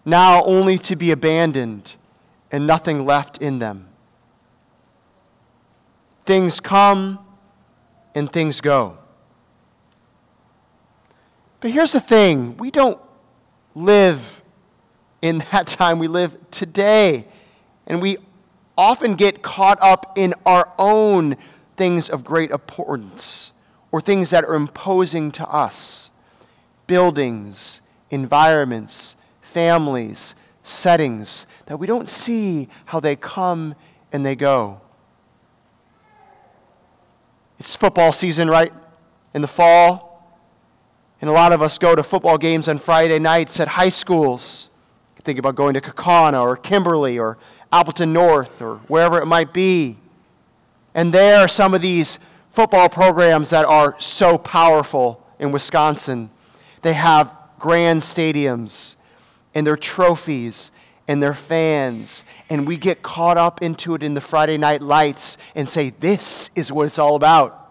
now 0.06 0.44
only 0.44 0.78
to 0.78 0.96
be 0.96 1.12
abandoned 1.12 1.96
and 2.52 2.68
nothing 2.68 3.04
left 3.04 3.40
in 3.40 3.60
them. 3.60 3.88
Things 6.26 6.60
come 6.60 7.20
and 8.14 8.32
things 8.32 8.62
go. 8.62 8.98
But 11.60 11.72
here's 11.72 11.92
the 11.92 12.00
thing 12.00 12.56
we 12.58 12.70
don't 12.70 13.00
live 13.74 14.44
in 15.22 15.40
that 15.52 15.66
time. 15.68 15.98
We 15.98 16.08
live 16.08 16.38
today. 16.52 17.28
And 17.88 18.02
we 18.02 18.18
often 18.78 19.16
get 19.16 19.42
caught 19.42 19.80
up 19.82 20.14
in 20.16 20.34
our 20.46 20.72
own 20.78 21.38
things 21.76 22.10
of 22.10 22.24
great 22.24 22.52
importance 22.52 23.52
or 23.96 24.02
things 24.02 24.30
that 24.32 24.44
are 24.44 24.56
imposing 24.56 25.32
to 25.32 25.48
us 25.48 26.12
buildings, 26.86 27.80
environments, 28.10 29.16
families, 29.40 30.36
settings 30.64 31.48
that 31.68 31.78
we 31.78 31.88
don't 31.88 32.10
see 32.10 32.68
how 32.84 33.00
they 33.00 33.16
come 33.16 33.74
and 34.12 34.26
they 34.26 34.36
go. 34.36 34.82
It's 37.58 37.78
football 37.78 38.12
season, 38.12 38.50
right? 38.50 38.74
In 39.34 39.42
the 39.42 39.48
fall. 39.48 40.30
And 41.22 41.30
a 41.30 41.34
lot 41.34 41.54
of 41.54 41.62
us 41.62 41.78
go 41.78 41.96
to 41.96 42.04
football 42.04 42.38
games 42.38 42.68
on 42.68 42.80
Friday 42.80 43.18
nights 43.18 43.62
at 43.62 43.70
high 43.70 43.88
schools. 43.88 44.70
Think 45.22 45.40
about 45.40 45.56
going 45.56 45.74
to 45.74 45.80
Kaukauna 45.80 46.42
or 46.42 46.58
Kimberly 46.58 47.18
or 47.18 47.38
Appleton 47.72 48.12
North 48.12 48.62
or 48.62 48.76
wherever 48.90 49.22
it 49.22 49.26
might 49.26 49.54
be. 49.54 50.00
And 50.94 51.14
there 51.14 51.48
some 51.48 51.74
of 51.74 51.82
these 51.82 52.20
football 52.56 52.88
programs 52.88 53.50
that 53.50 53.66
are 53.66 53.96
so 54.00 54.38
powerful 54.38 55.22
in 55.40 55.52
Wisconsin. 55.52 56.30
They 56.84 56.94
have 56.94 57.36
grand 57.60 58.02
stadiums 58.02 58.96
and 59.54 59.68
their 59.68 59.76
trophies 59.76 60.72
and 61.06 61.22
their 61.22 61.34
fans. 61.34 62.24
And 62.50 62.66
we 62.66 62.78
get 62.78 63.04
caught 63.04 63.38
up 63.38 63.62
into 63.62 63.94
it 63.94 64.04
in 64.04 64.14
the 64.14 64.22
Friday 64.22 64.58
night 64.58 64.82
lights 64.82 65.38
and 65.54 65.70
say, 65.70 65.90
This 66.00 66.50
is 66.56 66.72
what 66.72 66.88
it's 66.88 66.98
all 66.98 67.16
about. 67.16 67.62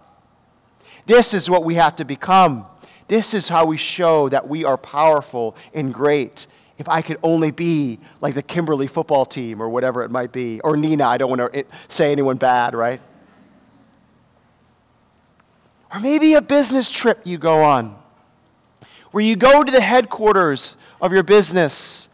This 1.07 1.33
is 1.33 1.49
what 1.49 1.65
we 1.65 1.77
have 1.77 1.97
to 1.97 2.05
become. 2.05 2.67
This 3.09 3.33
is 3.33 3.49
how 3.49 3.65
we 3.65 3.79
show 3.79 4.29
that 4.29 4.49
we 4.49 4.65
are 4.65 4.77
powerful 4.77 5.57
and 5.73 5.95
great. 5.95 6.47
If 6.77 6.89
I 6.91 7.01
could 7.01 7.19
only 7.23 7.53
be 7.53 8.01
like 8.21 8.35
the 8.35 8.43
Kimberly 8.43 8.87
football 8.87 9.25
team 9.25 9.63
or 9.63 9.69
whatever 9.69 10.03
it 10.03 10.11
might 10.11 10.33
be, 10.33 10.61
or 10.61 10.75
Neenah, 10.75 11.07
I 11.07 11.17
don't 11.19 11.31
want 11.31 11.53
to 11.53 11.65
say 11.89 12.13
anyone 12.13 12.37
bad, 12.37 12.75
right? 12.75 13.01
Or 15.95 16.01
maybe 16.01 16.35
a 16.35 16.43
business 16.43 16.91
trip 16.91 17.21
you 17.23 17.39
go 17.39 17.63
on, 17.63 17.97
where 19.13 19.23
you 19.23 19.37
go 19.37 19.63
to 19.63 19.71
the 19.71 19.81
headquarters 19.81 20.77
of 21.01 21.13
your 21.13 21.23
business. 21.23 22.09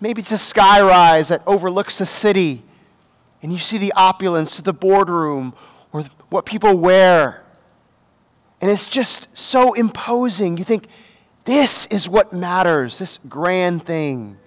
Maybe 0.00 0.20
it's 0.20 0.32
a 0.32 0.34
skyrise 0.34 1.28
that 1.28 1.42
overlooks 1.46 1.98
the 1.98 2.06
city, 2.06 2.64
and 3.40 3.52
you 3.52 3.58
see 3.58 3.78
the 3.78 3.92
opulence 3.92 4.58
of 4.58 4.64
the 4.64 4.72
boardroom 4.72 5.54
or 5.92 6.06
what 6.28 6.44
people 6.44 6.76
wear. 6.76 7.44
And 8.60 8.68
it's 8.68 8.88
just 8.88 9.28
so 9.36 9.74
imposing. 9.74 10.56
You 10.56 10.64
think, 10.64 10.88
this 11.44 11.86
is 11.86 12.08
what 12.08 12.32
matters, 12.32 12.98
this 12.98 13.20
grand 13.28 13.86
thing. 13.86 14.38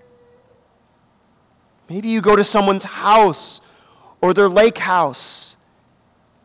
Maybe 1.89 2.09
you 2.09 2.19
go 2.19 2.35
to 2.35 2.43
someone's 2.43 2.83
house 2.83 3.61
or 4.21 4.33
their 4.33 4.49
lake 4.49 4.77
house 4.77 5.55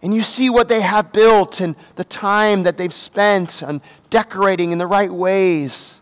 and 0.06 0.14
you 0.14 0.22
see 0.22 0.48
what 0.48 0.68
they 0.68 0.82
have 0.82 1.10
built 1.10 1.60
and 1.60 1.74
the 1.96 2.04
time 2.04 2.62
that 2.62 2.76
they've 2.76 2.94
spent 2.94 3.60
on 3.60 3.82
decorating 4.08 4.70
in 4.70 4.78
the 4.78 4.86
right 4.86 5.12
ways. 5.12 6.00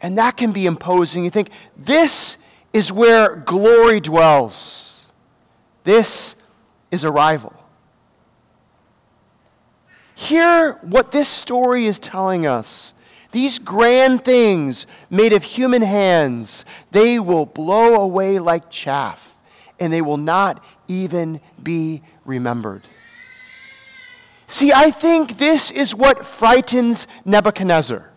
And 0.00 0.16
that 0.18 0.36
can 0.36 0.52
be 0.52 0.66
imposing. 0.66 1.24
You 1.24 1.30
think, 1.30 1.50
this 1.76 2.36
is 2.72 2.92
where 2.92 3.34
glory 3.34 3.98
dwells. 3.98 5.06
This 5.82 6.36
is 6.92 7.04
arrival. 7.04 7.52
Hear 10.14 10.74
what 10.82 11.10
this 11.10 11.28
story 11.28 11.88
is 11.88 11.98
telling 11.98 12.46
us. 12.46 12.94
These 13.32 13.58
grand 13.58 14.24
things 14.24 14.86
made 15.10 15.32
of 15.32 15.42
human 15.42 15.82
hands, 15.82 16.64
they 16.92 17.18
will 17.18 17.46
blow 17.46 17.96
away 17.96 18.38
like 18.38 18.70
chaff, 18.70 19.40
and 19.80 19.92
they 19.92 20.02
will 20.02 20.18
not 20.18 20.64
even 20.86 21.40
be 21.60 22.02
remembered. 22.24 22.82
See, 24.54 24.72
I 24.72 24.92
think 24.92 25.38
this 25.38 25.72
is 25.72 25.96
what 25.96 26.24
frightens 26.24 27.08
Nebuchadnezzar. 27.24 28.08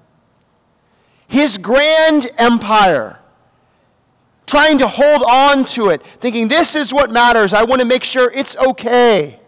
His 1.27 1.57
grand 1.57 2.27
empire, 2.37 3.17
trying 4.45 4.77
to 4.77 4.87
hold 4.87 5.23
on 5.23 5.65
to 5.65 5.89
it, 5.89 6.05
thinking 6.19 6.47
this 6.47 6.75
is 6.75 6.93
what 6.93 7.09
matters. 7.09 7.53
I 7.53 7.63
want 7.63 7.81
to 7.81 7.87
make 7.87 8.03
sure 8.03 8.31
it's 8.31 8.55
okay. 8.55 9.39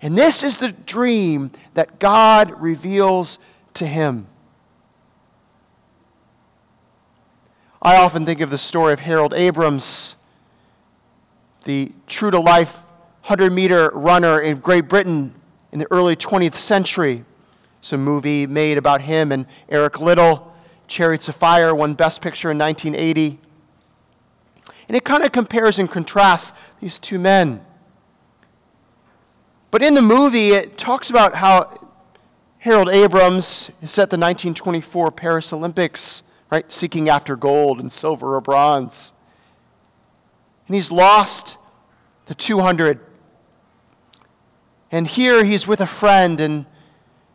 And 0.00 0.16
this 0.16 0.44
is 0.44 0.58
the 0.58 0.70
dream 0.70 1.50
that 1.74 1.98
God 1.98 2.54
reveals 2.62 3.40
to 3.74 3.84
him. 3.84 4.28
I 7.82 7.96
often 7.96 8.24
think 8.24 8.40
of 8.40 8.50
the 8.50 8.58
story 8.58 8.92
of 8.92 9.00
Harold 9.00 9.34
Abrahams, 9.34 10.14
the 11.64 11.90
true 12.06 12.30
to 12.30 12.38
life 12.38 12.81
100 13.22 13.52
meter 13.52 13.88
runner 13.94 14.40
in 14.40 14.58
Great 14.58 14.88
Britain 14.88 15.32
in 15.70 15.78
the 15.78 15.86
early 15.92 16.16
20th 16.16 16.54
century. 16.54 17.24
It's 17.78 17.92
a 17.92 17.96
movie 17.96 18.48
made 18.48 18.78
about 18.78 19.02
him 19.02 19.30
and 19.30 19.46
Eric 19.68 20.00
Liddell. 20.00 20.52
Chariots 20.88 21.28
of 21.28 21.36
Fire 21.36 21.72
won 21.72 21.94
Best 21.94 22.20
Picture 22.20 22.50
in 22.50 22.58
1980. 22.58 23.38
And 24.88 24.96
it 24.96 25.04
kind 25.04 25.22
of 25.22 25.30
compares 25.30 25.78
and 25.78 25.88
contrasts 25.88 26.52
these 26.80 26.98
two 26.98 27.20
men. 27.20 27.64
But 29.70 29.84
in 29.84 29.94
the 29.94 30.02
movie, 30.02 30.50
it 30.50 30.76
talks 30.76 31.08
about 31.08 31.36
how 31.36 31.88
Harold 32.58 32.88
Abrahams 32.88 33.70
is 33.80 33.96
at 33.98 34.10
the 34.10 34.18
1924 34.18 35.12
Paris 35.12 35.52
Olympics, 35.52 36.24
right, 36.50 36.70
seeking 36.72 37.08
after 37.08 37.36
gold 37.36 37.78
and 37.78 37.92
silver 37.92 38.34
or 38.34 38.40
bronze. 38.40 39.12
And 40.66 40.74
he's 40.74 40.90
lost 40.90 41.56
the 42.26 42.34
200. 42.34 42.98
And 44.92 45.06
here 45.06 45.42
he's 45.42 45.66
with 45.66 45.80
a 45.80 45.86
friend 45.86 46.38
and 46.38 46.66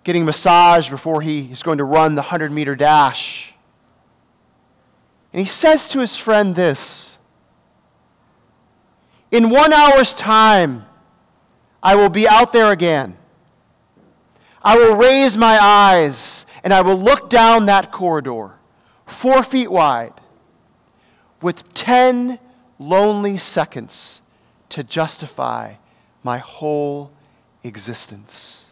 getting 0.04 0.24
massage 0.24 0.90
before 0.92 1.22
he 1.22 1.52
is 1.52 1.64
going 1.64 1.80
to 1.80 1.84
run 1.84 2.14
the 2.14 2.22
100 2.22 2.52
meter 2.52 2.76
dash. 2.76 3.56
And 5.34 5.40
he 5.40 5.46
says 5.46 5.88
to 5.90 6.00
his 6.00 6.16
friend 6.16 6.56
this 6.56 7.18
In 9.32 9.50
one 9.50 9.74
hour's 9.74 10.14
time, 10.14 10.86
I 11.82 11.96
will 11.96 12.10
be 12.10 12.28
out 12.28 12.54
there 12.54 12.72
again. 12.72 13.18
I 14.64 14.78
will 14.78 14.96
raise 14.96 15.38
my 15.38 15.58
eyes 15.60 16.46
and 16.64 16.74
I 16.74 16.82
will 16.82 16.98
look 16.98 17.30
down 17.30 17.66
that 17.66 17.92
corridor, 17.92 18.54
four 19.06 19.42
feet 19.42 19.72
wide, 19.72 20.14
with 21.42 21.74
10 21.74 22.38
lonely 22.78 23.38
seconds 23.38 24.22
to 24.70 24.84
justify 24.84 25.76
my 26.24 26.38
whole 26.38 27.12
existence. 27.68 28.68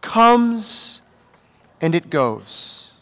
Comes 0.00 1.00
and 1.80 1.94
it 1.94 2.10
goes. 2.10 2.92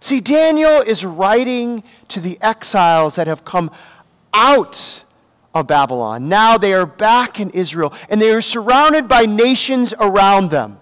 See, 0.00 0.20
Daniel 0.20 0.80
is 0.80 1.04
writing 1.04 1.82
to 2.08 2.20
the 2.20 2.38
exiles 2.40 3.16
that 3.16 3.26
have 3.26 3.44
come 3.44 3.70
out 4.32 5.04
of 5.54 5.66
Babylon. 5.66 6.28
Now 6.28 6.56
they 6.56 6.72
are 6.72 6.86
back 6.86 7.40
in 7.40 7.50
Israel, 7.50 7.92
and 8.08 8.20
they 8.20 8.30
are 8.30 8.40
surrounded 8.40 9.08
by 9.08 9.26
nations 9.26 9.92
around 9.98 10.50
them. 10.50 10.78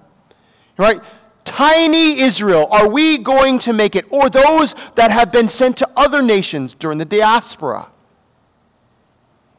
Right? 0.76 1.00
Tiny 1.46 2.20
Israel, 2.20 2.66
are 2.70 2.88
we 2.88 3.16
going 3.16 3.58
to 3.60 3.72
make 3.72 3.96
it? 3.96 4.04
Or 4.10 4.28
those 4.28 4.74
that 4.96 5.10
have 5.10 5.32
been 5.32 5.48
sent 5.48 5.78
to 5.78 5.88
other 5.96 6.20
nations 6.20 6.74
during 6.74 6.98
the 6.98 7.04
diaspora. 7.04 7.88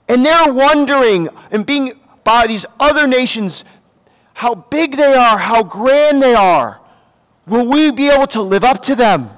And 0.07 0.23
they're 0.23 0.53
wondering 0.53 1.29
and 1.49 1.65
being 1.65 1.93
by 2.23 2.45
these 2.45 2.65
other 2.79 3.07
nations 3.07 3.63
how 4.33 4.53
big 4.53 4.97
they 4.97 5.15
are, 5.15 5.37
how 5.37 5.63
grand 5.63 6.21
they 6.21 6.35
are. 6.35 6.79
Will 7.47 7.65
we 7.65 7.91
be 7.91 8.09
able 8.09 8.27
to 8.27 8.41
live 8.41 8.63
up 8.63 8.83
to 8.83 8.95
them? 8.95 9.31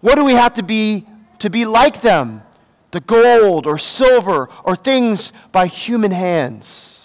What 0.00 0.16
do 0.16 0.24
we 0.24 0.34
have 0.34 0.54
to 0.54 0.62
be 0.62 1.06
to 1.38 1.50
be 1.50 1.64
like 1.64 2.02
them? 2.02 2.42
The 2.90 3.00
gold 3.00 3.66
or 3.66 3.78
silver 3.78 4.48
or 4.64 4.76
things 4.76 5.32
by 5.50 5.66
human 5.66 6.12
hands. 6.12 7.01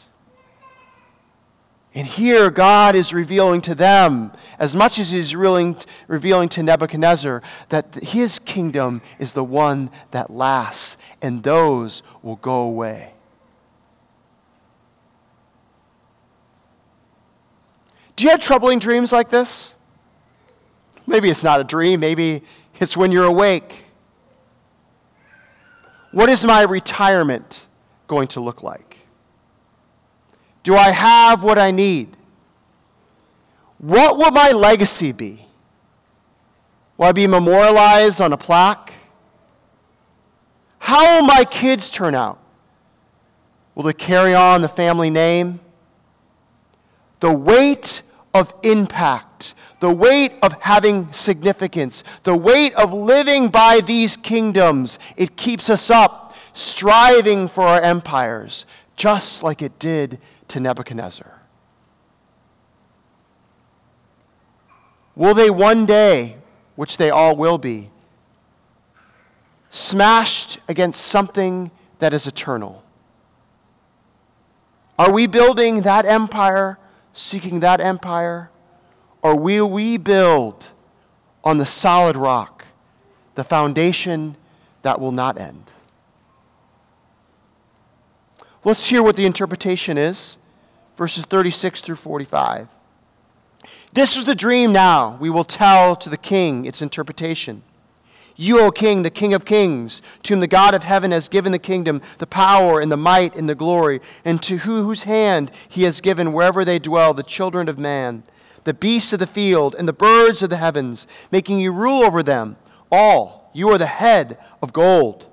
And 1.98 2.06
here 2.06 2.52
God 2.52 2.94
is 2.94 3.12
revealing 3.12 3.60
to 3.62 3.74
them, 3.74 4.32
as 4.60 4.76
much 4.76 5.00
as 5.00 5.10
He's 5.10 5.36
revealing, 5.36 5.76
to 6.50 6.62
Nebuchadnezzar, 6.62 7.42
that 7.70 7.96
his 7.96 8.38
kingdom 8.38 9.02
is 9.18 9.32
the 9.32 9.44
one 9.44 9.90
that 10.12 10.30
lasts, 10.30 10.98
and 11.24 11.42
those 11.42 12.04
will 12.22 12.36
go 12.36 12.60
away. 12.60 13.14
Do 18.16 18.26
you 18.26 18.30
have 18.30 18.42
troubling 18.42 18.78
dreams 18.78 19.12
like 19.12 19.32
this? 19.32 19.74
Maybe 21.08 21.32
it's 21.32 21.44
not 21.44 21.60
a 21.60 21.64
dream, 21.64 22.00
maybe 22.00 22.44
it's 22.80 22.96
when 22.96 23.12
you're 23.12 23.26
awake. 23.26 23.86
What 26.12 26.30
is 26.30 26.46
my 26.46 26.62
retirement 26.62 27.66
going 28.08 28.28
to 28.28 28.40
look 28.40 28.62
like? 28.62 28.97
Do 30.68 30.76
I 30.76 30.92
have 30.92 31.46
what 31.46 31.58
I 31.58 31.72
need? 31.72 32.18
What 33.78 34.18
will 34.18 34.32
my 34.32 34.52
legacy 34.52 35.14
be? 35.14 35.48
Will 36.98 37.06
I 37.06 37.14
be 37.14 37.26
memorialized 37.26 38.20
on 38.20 38.34
a 38.34 38.38
plaque? 38.38 38.92
How 40.80 41.16
will 41.16 41.26
my 41.26 41.46
kids 41.46 41.90
turn 41.90 42.16
out? 42.16 42.38
Will 43.76 43.84
they 43.84 43.94
carry 43.94 44.36
on 44.36 44.62
the 44.62 44.68
family 44.68 45.10
name? 45.10 45.62
The 47.22 47.32
weight 47.32 48.02
of 48.34 48.54
impact 48.62 49.54
the 49.80 49.90
weight 49.90 50.34
of 50.42 50.54
having 50.64 51.14
significance, 51.14 52.04
the 52.24 52.36
weight 52.36 52.74
of 52.74 52.92
living 52.92 53.48
by 53.48 53.80
these 53.80 54.18
kingdoms. 54.18 55.00
It 55.16 55.38
keeps 55.38 55.70
us 55.70 55.90
up, 55.90 56.36
striving 56.52 57.48
for 57.48 57.62
our 57.62 57.80
empires, 57.80 58.66
just 58.98 59.44
like 59.44 59.62
it 59.62 59.80
did 59.80 60.20
to 60.50 60.60
Nebuchadnezzar. 60.60 61.42
Will 65.16 65.34
they 65.34 65.50
one 65.50 65.86
day, 65.86 66.38
which 66.76 66.98
they 66.98 67.10
all 67.10 67.36
will 67.36 67.58
be, 67.58 67.90
smashed 69.70 70.60
against 70.68 71.02
something 71.02 71.72
that 72.00 72.14
is 72.14 72.28
eternal? 72.28 72.84
Are 75.00 75.12
we 75.12 75.28
building 75.28 75.82
that 75.82 76.06
empire, 76.06 76.78
seeking 77.14 77.60
that 77.62 77.80
empire? 77.80 78.50
Or 79.22 79.36
will 79.36 79.70
we 79.70 79.98
build 79.98 80.68
on 81.44 81.58
the 81.58 81.66
solid 81.66 82.16
rock, 82.16 82.66
the 83.36 83.44
foundation 83.44 84.38
that 84.84 85.00
will 85.00 85.12
not 85.12 85.40
end? 85.40 85.72
Let's 88.68 88.90
hear 88.90 89.02
what 89.02 89.16
the 89.16 89.26
interpretation 89.26 89.98
is, 89.98 90.36
verses 90.98 91.24
36 91.24 91.82
through 91.82 91.96
45. 91.96 92.68
This 93.94 94.18
was 94.18 94.26
the 94.26 94.36
dream 94.36 94.74
now. 94.74 95.16
We 95.22 95.30
will 95.30 95.46
tell 95.46 95.96
to 95.96 96.10
the 96.10 96.18
king 96.18 96.66
its 96.66 96.82
interpretation. 96.82 97.64
You, 98.36 98.60
O 98.60 98.72
king, 98.72 99.04
the 99.04 99.10
king 99.10 99.34
of 99.34 99.46
kings, 99.46 100.02
to 100.24 100.34
whom 100.34 100.42
the 100.42 100.48
God 100.48 100.74
of 100.74 100.84
heaven 100.84 101.12
has 101.12 101.30
given 101.30 101.54
the 101.54 101.60
kingdom, 101.60 102.02
the 102.18 102.28
power, 102.28 102.82
and 102.82 102.92
the 102.92 102.98
might, 102.98 103.38
and 103.38 103.48
the 103.48 103.56
glory, 103.56 104.02
and 104.26 104.44
to 104.44 104.58
whose 104.58 105.04
hand 105.04 105.50
he 105.70 105.84
has 105.84 106.02
given 106.02 106.34
wherever 106.34 106.66
they 106.66 106.78
dwell 106.78 107.14
the 107.14 107.24
children 107.24 107.70
of 107.70 107.80
man 107.80 108.24
the 108.66 108.74
beasts 108.74 109.14
of 109.14 109.20
the 109.20 109.28
field, 109.28 109.76
and 109.76 109.88
the 109.88 109.94
birds 109.94 110.44
of 110.44 110.50
the 110.50 110.58
heavens, 110.58 111.08
making 111.32 111.58
you 111.58 111.72
rule 111.72 112.04
over 112.04 112.22
them. 112.22 112.58
All, 112.92 113.50
you 113.54 113.70
are 113.70 113.78
the 113.78 113.86
head 113.86 114.38
of 114.62 114.74
gold. 114.74 115.27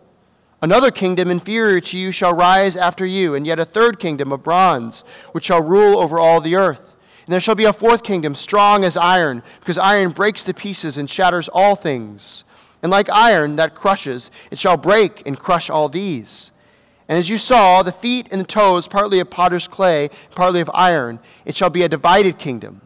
Another 0.65 0.91
kingdom 0.91 1.31
inferior 1.31 1.79
to 1.79 1.99
you 1.99 2.11
shall 2.11 2.33
rise 2.33 2.75
after 2.75 3.05
you, 3.05 3.35
and 3.35 3.47
yet 3.47 3.59
a 3.59 3.67
third 3.67 3.99
kingdom 3.99 4.33
of 4.33 4.43
bronze, 4.43 5.05
which 5.33 5.45
shall 5.45 5.61
rule 5.61 5.99
over 5.99 6.19
all 6.19 6.41
the 6.41 6.57
earth. 6.57 6.97
And 7.27 7.35
there 7.35 7.41
shall 7.41 7.55
be 7.55 7.67
a 7.67 7.73
fourth 7.75 8.03
kingdom, 8.03 8.35
strong 8.35 8.83
as 8.83 8.97
iron, 8.97 9.43
because 9.61 9.77
iron 9.77 10.13
breaks 10.13 10.43
to 10.45 10.55
pieces 10.55 10.97
and 10.97 11.11
shatters 11.11 11.51
all 11.53 11.77
things. 11.77 12.45
And 12.83 12.91
like 12.91 13.11
iron 13.11 13.57
that 13.57 13.75
crushes, 13.75 14.31
it 14.51 14.59
shall 14.59 14.79
break 14.79 15.23
and 15.27 15.39
crush 15.39 15.69
all 15.69 15.91
these. 15.91 16.51
And 17.11 17.19
as 17.19 17.29
you 17.29 17.37
saw, 17.37 17.83
the 17.83 17.93
feet 17.93 18.29
and 18.31 18.41
the 18.41 18.47
toes, 18.47 18.89
partly 18.89 19.21
of 19.21 19.29
potter's 19.29 19.69
clay, 19.69 20.09
partly 20.35 20.63
of 20.63 20.71
iron, 20.73 21.21
it 21.45 21.55
shall 21.55 21.69
be 21.69 21.83
a 21.83 21.91
divided 21.91 22.39
kingdom. 22.39 22.81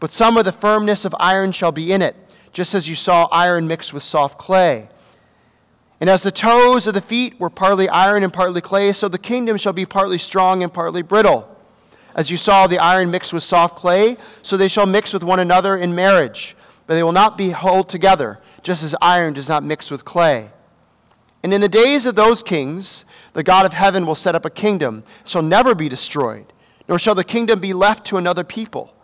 But 0.00 0.10
some 0.10 0.36
of 0.36 0.44
the 0.44 0.50
firmness 0.50 1.04
of 1.04 1.14
iron 1.20 1.52
shall 1.52 1.70
be 1.70 1.92
in 1.92 2.02
it, 2.02 2.16
just 2.52 2.74
as 2.74 2.88
you 2.88 2.96
saw 2.96 3.28
iron 3.30 3.68
mixed 3.68 3.94
with 3.94 4.02
soft 4.02 4.36
clay. 4.36 4.88
And 6.00 6.08
as 6.08 6.22
the 6.22 6.30
toes 6.30 6.86
of 6.86 6.94
the 6.94 7.00
feet 7.00 7.38
were 7.38 7.50
partly 7.50 7.88
iron 7.88 8.22
and 8.22 8.32
partly 8.32 8.62
clay, 8.62 8.92
so 8.92 9.06
the 9.06 9.18
kingdom 9.18 9.58
shall 9.58 9.74
be 9.74 9.84
partly 9.84 10.16
strong 10.16 10.62
and 10.62 10.72
partly 10.72 11.02
brittle. 11.02 11.46
As 12.14 12.30
you 12.30 12.38
saw 12.38 12.66
the 12.66 12.78
iron 12.78 13.10
mixed 13.10 13.32
with 13.32 13.42
soft 13.42 13.76
clay, 13.76 14.16
so 14.42 14.56
they 14.56 14.68
shall 14.68 14.86
mix 14.86 15.12
with 15.12 15.22
one 15.22 15.40
another 15.40 15.76
in 15.76 15.94
marriage, 15.94 16.56
but 16.86 16.94
they 16.94 17.02
will 17.02 17.12
not 17.12 17.36
be 17.36 17.50
held 17.50 17.88
together, 17.88 18.40
just 18.62 18.82
as 18.82 18.96
iron 19.00 19.34
does 19.34 19.48
not 19.48 19.62
mix 19.62 19.90
with 19.90 20.04
clay. 20.04 20.50
And 21.42 21.54
in 21.54 21.60
the 21.60 21.68
days 21.68 22.06
of 22.06 22.14
those 22.14 22.42
kings, 22.42 23.04
the 23.32 23.42
God 23.42 23.64
of 23.64 23.72
heaven 23.72 24.06
will 24.06 24.14
set 24.14 24.34
up 24.34 24.44
a 24.44 24.50
kingdom, 24.50 25.04
shall 25.24 25.42
never 25.42 25.74
be 25.74 25.88
destroyed, 25.88 26.52
nor 26.88 26.98
shall 26.98 27.14
the 27.14 27.24
kingdom 27.24 27.60
be 27.60 27.72
left 27.72 28.06
to 28.06 28.16
another 28.16 28.44
people. 28.44 28.94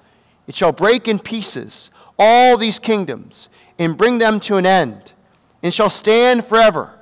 It 0.46 0.54
shall 0.54 0.72
break 0.72 1.08
in 1.08 1.18
pieces 1.18 1.90
all 2.18 2.56
these 2.56 2.78
kingdoms 2.78 3.48
and 3.78 3.96
bring 3.96 4.18
them 4.18 4.40
to 4.40 4.56
an 4.56 4.66
end, 4.66 5.12
and 5.66 5.74
shall 5.74 5.90
stand 5.90 6.44
forever. 6.44 6.92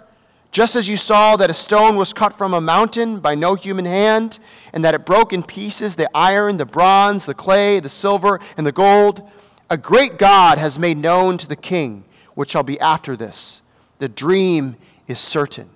Just 0.51 0.75
as 0.75 0.89
you 0.89 0.97
saw 0.97 1.37
that 1.37 1.51
a 1.51 1.55
stone 1.55 1.97
was 1.97 2.15
cut 2.15 2.33
from 2.33 2.55
a 2.55 2.61
mountain 2.63 3.21
by 3.21 3.35
no 3.35 3.57
human 3.57 3.85
hand, 3.85 4.39
and 4.73 4.83
that 4.83 4.95
it 4.95 5.05
broke 5.05 5.35
in 5.35 5.43
pieces 5.43 5.97
the 5.97 6.09
iron, 6.17 6.57
the 6.57 6.65
bronze, 6.65 7.27
the 7.27 7.35
clay, 7.35 7.79
the 7.79 7.91
silver, 7.91 8.41
and 8.57 8.67
the 8.67 8.73
gold, 8.73 9.21
a 9.69 9.77
great 9.77 10.17
God 10.17 10.57
has 10.57 10.79
made 10.79 10.97
known 10.97 11.37
to 11.37 11.47
the 11.47 11.57
king 11.57 12.07
what 12.33 12.49
shall 12.49 12.63
be 12.63 12.81
after 12.81 13.17
this. 13.17 13.61
The 13.99 14.09
dream 14.09 14.77
is 15.09 15.21
certain, 15.21 15.69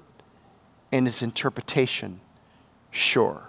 and 0.90 1.07
its 1.07 1.20
interpretation 1.20 2.20
sure. 2.90 3.42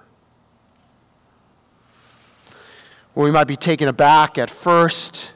Well, 3.15 3.23
we 3.23 3.32
might 3.32 3.47
be 3.47 3.56
taken 3.56 3.88
aback 3.88 4.38
at 4.38 4.49
first 4.49 5.32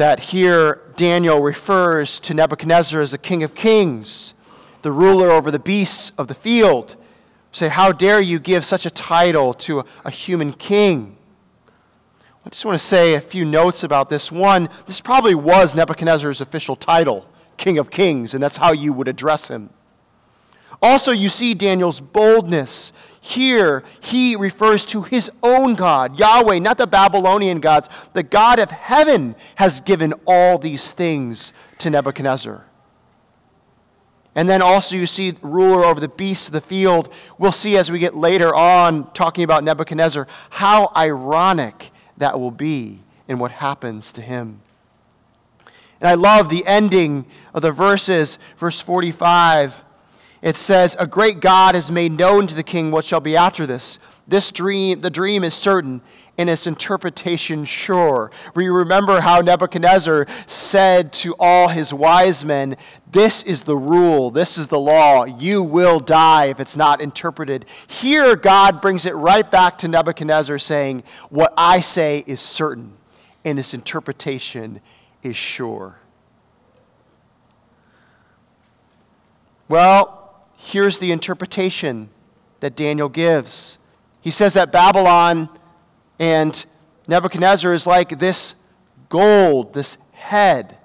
that 0.00 0.18
here 0.18 0.80
Daniel 0.96 1.42
refers 1.42 2.18
to 2.20 2.32
Nebuchadnezzar 2.32 3.02
as 3.02 3.10
the 3.10 3.18
king 3.18 3.42
of 3.42 3.54
kings 3.54 4.32
the 4.80 4.90
ruler 4.90 5.30
over 5.30 5.50
the 5.50 5.58
beasts 5.58 6.10
of 6.16 6.26
the 6.26 6.32
field. 6.32 6.96
Say, 7.52 7.68
how 7.68 7.92
dare 7.92 8.18
you 8.18 8.38
give 8.38 8.64
such 8.64 8.86
a 8.86 8.90
title 8.90 9.52
to 9.52 9.84
a, 10.02 10.10
human 10.10 10.54
king? 10.54 11.18
I 12.46 12.48
just 12.48 12.64
want 12.64 12.80
to 12.80 12.86
say 12.86 13.12
a 13.12 13.20
few 13.20 13.44
notes 13.44 13.84
about 13.84 14.08
this. 14.08 14.32
One, 14.32 14.70
this 14.86 15.02
probably 15.02 15.34
was 15.34 15.74
Nebuchadnezzar's 15.74 16.40
official 16.40 16.76
title, 16.76 17.28
King 17.58 17.76
of 17.76 17.90
Kings, 17.90 18.32
and 18.32 18.42
that's 18.42 18.56
how 18.56 18.72
you 18.72 18.94
would 18.94 19.06
address 19.06 19.48
him. 19.48 19.68
Also, 20.80 21.12
you 21.12 21.28
see 21.28 21.52
Daniel's 21.52 22.00
boldness. 22.00 22.94
Here, 23.20 23.84
he 24.00 24.34
refers 24.34 24.84
to 24.86 25.02
his 25.02 25.30
own 25.42 25.74
God, 25.74 26.18
Yahweh, 26.18 26.58
not 26.58 26.78
the 26.78 26.86
Babylonian 26.86 27.60
gods. 27.60 27.88
The 28.14 28.22
God 28.22 28.58
of 28.58 28.70
heaven 28.70 29.36
has 29.56 29.80
given 29.80 30.14
all 30.26 30.56
these 30.58 30.92
things 30.92 31.52
to 31.78 31.90
Nebuchadnezzar. 31.90 32.64
And 34.34 34.48
then 34.48 34.62
also 34.62 34.96
you 34.96 35.06
see 35.06 35.34
ruler 35.42 35.84
over 35.84 36.00
the 36.00 36.08
beasts 36.08 36.46
of 36.46 36.52
the 36.52 36.60
field. 36.60 37.12
We'll 37.36 37.52
see 37.52 37.76
as 37.76 37.90
we 37.90 37.98
get 37.98 38.16
later 38.16 38.54
on 38.54 39.10
talking 39.12 39.44
about 39.44 39.64
Nebuchadnezzar 39.64 40.26
how 40.50 40.90
ironic 40.96 41.90
that 42.16 42.38
will 42.38 42.52
be 42.52 43.00
in 43.28 43.38
what 43.38 43.50
happens 43.50 44.12
to 44.12 44.22
him. 44.22 44.62
And 46.00 46.08
I 46.08 46.14
love 46.14 46.48
the 46.48 46.64
ending 46.64 47.26
of 47.52 47.60
the 47.60 47.72
verses, 47.72 48.38
verse 48.56 48.80
45. 48.80 49.84
It 50.42 50.56
says, 50.56 50.96
A 50.98 51.06
great 51.06 51.40
God 51.40 51.74
has 51.74 51.90
made 51.90 52.12
known 52.12 52.46
to 52.46 52.54
the 52.54 52.62
king 52.62 52.90
what 52.90 53.04
shall 53.04 53.20
be 53.20 53.36
after 53.36 53.66
this. 53.66 53.98
This 54.26 54.50
dream, 54.50 55.00
the 55.00 55.10
dream 55.10 55.44
is 55.44 55.54
certain, 55.54 56.00
and 56.38 56.48
its 56.48 56.66
interpretation 56.66 57.66
sure. 57.66 58.30
We 58.54 58.68
remember 58.68 59.20
how 59.20 59.40
Nebuchadnezzar 59.40 60.26
said 60.46 61.12
to 61.14 61.34
all 61.38 61.68
his 61.68 61.92
wise 61.92 62.44
men, 62.46 62.76
This 63.10 63.42
is 63.42 63.64
the 63.64 63.76
rule, 63.76 64.30
this 64.30 64.56
is 64.56 64.68
the 64.68 64.78
law. 64.78 65.26
You 65.26 65.62
will 65.62 66.00
die 66.00 66.46
if 66.46 66.58
it's 66.58 66.76
not 66.76 67.02
interpreted. 67.02 67.66
Here, 67.86 68.36
God 68.36 68.80
brings 68.80 69.04
it 69.04 69.14
right 69.14 69.48
back 69.50 69.76
to 69.78 69.88
Nebuchadnezzar, 69.88 70.58
saying, 70.58 71.02
What 71.28 71.52
I 71.58 71.80
say 71.80 72.24
is 72.26 72.40
certain, 72.40 72.94
and 73.44 73.58
its 73.58 73.74
interpretation 73.74 74.80
is 75.22 75.36
sure. 75.36 75.96
Well, 79.68 80.19
here's 80.70 80.98
the 80.98 81.12
interpretation 81.12 82.08
that 82.60 82.76
Daniel 82.76 83.08
gives. 83.08 83.78
He 84.20 84.30
says 84.30 84.54
that 84.54 84.70
Babylon 84.70 85.48
and 86.18 86.64
Nebuchadnezzar 87.08 87.72
is 87.72 87.86
like 87.86 88.18
this 88.18 88.54
gold, 89.08 89.74
this 89.74 89.98
head. 90.12 90.76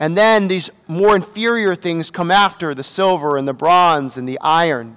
And 0.00 0.16
then 0.16 0.48
these 0.48 0.70
more 0.88 1.14
inferior 1.14 1.76
things 1.76 2.10
come 2.10 2.30
after 2.30 2.74
the 2.74 2.82
silver 2.82 3.36
and 3.36 3.46
the 3.46 3.52
bronze 3.52 4.16
and 4.16 4.28
the 4.28 4.38
iron. 4.40 4.96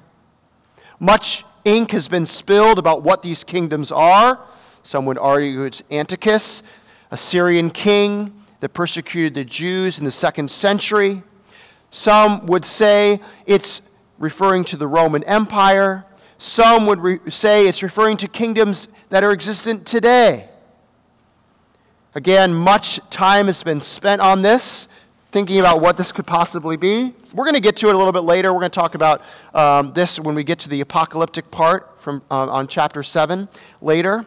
Much 0.99 1.45
ink 1.63 1.91
has 1.91 2.07
been 2.07 2.25
spilled 2.25 2.79
about 2.79 3.03
what 3.03 3.21
these 3.21 3.43
kingdoms 3.43 3.91
are. 3.91 4.39
Some 4.81 5.05
would 5.05 5.17
argue 5.17 5.63
it's 5.63 5.83
Antiochus, 5.91 6.63
a 7.11 7.17
Syrian 7.17 7.69
king 7.69 8.41
that 8.61 8.69
persecuted 8.69 9.35
the 9.35 9.45
Jews 9.45 9.99
in 9.99 10.05
the 10.05 10.11
second 10.11 10.49
century. 10.49 11.21
Some 11.91 12.45
would 12.47 12.65
say 12.65 13.19
it's 13.45 13.81
referring 14.17 14.63
to 14.65 14.77
the 14.77 14.87
Roman 14.87 15.23
Empire. 15.23 16.05
Some 16.37 16.85
would 16.87 16.99
re- 16.99 17.19
say 17.29 17.67
it's 17.67 17.83
referring 17.83 18.17
to 18.17 18.27
kingdoms 18.27 18.87
that 19.09 19.23
are 19.23 19.31
existent 19.31 19.85
today. 19.85 20.49
Again, 22.13 22.53
much 22.53 22.99
time 23.09 23.47
has 23.47 23.61
been 23.63 23.81
spent 23.81 24.21
on 24.21 24.41
this, 24.41 24.87
thinking 25.31 25.59
about 25.59 25.81
what 25.81 25.97
this 25.97 26.11
could 26.11 26.25
possibly 26.25 26.77
be. 26.77 27.13
We're 27.33 27.43
going 27.43 27.55
to 27.55 27.61
get 27.61 27.75
to 27.77 27.89
it 27.89 27.95
a 27.95 27.97
little 27.97 28.13
bit 28.13 28.23
later. 28.23 28.53
We're 28.53 28.61
going 28.61 28.71
to 28.71 28.79
talk 28.79 28.95
about 28.95 29.21
um, 29.53 29.91
this 29.93 30.19
when 30.19 30.33
we 30.33 30.45
get 30.45 30.59
to 30.59 30.69
the 30.69 30.79
apocalyptic 30.79 31.51
part 31.51 31.99
from, 31.99 32.21
uh, 32.31 32.49
on 32.49 32.67
chapter 32.67 33.03
7 33.03 33.49
later. 33.81 34.25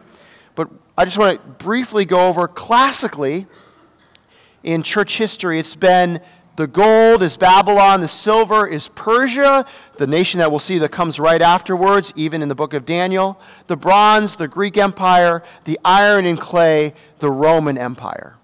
But 0.53 0.69
I 0.97 1.05
just 1.05 1.17
want 1.17 1.41
to 1.41 1.65
briefly 1.65 2.05
go 2.05 2.27
over 2.27 2.47
classically 2.47 3.47
in 4.63 4.83
church 4.83 5.17
history, 5.17 5.57
it's 5.57 5.75
been 5.75 6.19
the 6.59 6.67
gold 6.67 7.23
is 7.23 7.37
Babylon, 7.37 8.01
the 8.01 8.07
silver 8.09 8.67
is 8.67 8.89
Persia, 8.89 9.65
the 9.95 10.05
nation 10.05 10.39
that 10.39 10.51
we'll 10.51 10.59
see 10.59 10.77
that 10.79 10.91
comes 10.91 11.17
right 11.17 11.41
afterwards, 11.41 12.11
even 12.17 12.41
in 12.41 12.49
the 12.49 12.53
book 12.53 12.73
of 12.73 12.85
Daniel. 12.85 13.39
The 13.67 13.77
bronze, 13.77 14.35
the 14.35 14.49
Greek 14.49 14.75
Empire, 14.75 15.41
the 15.63 15.79
iron 15.85 16.25
and 16.25 16.37
clay, 16.37 16.95
the 17.19 17.31
Roman 17.31 17.77
Empire. 17.77 18.35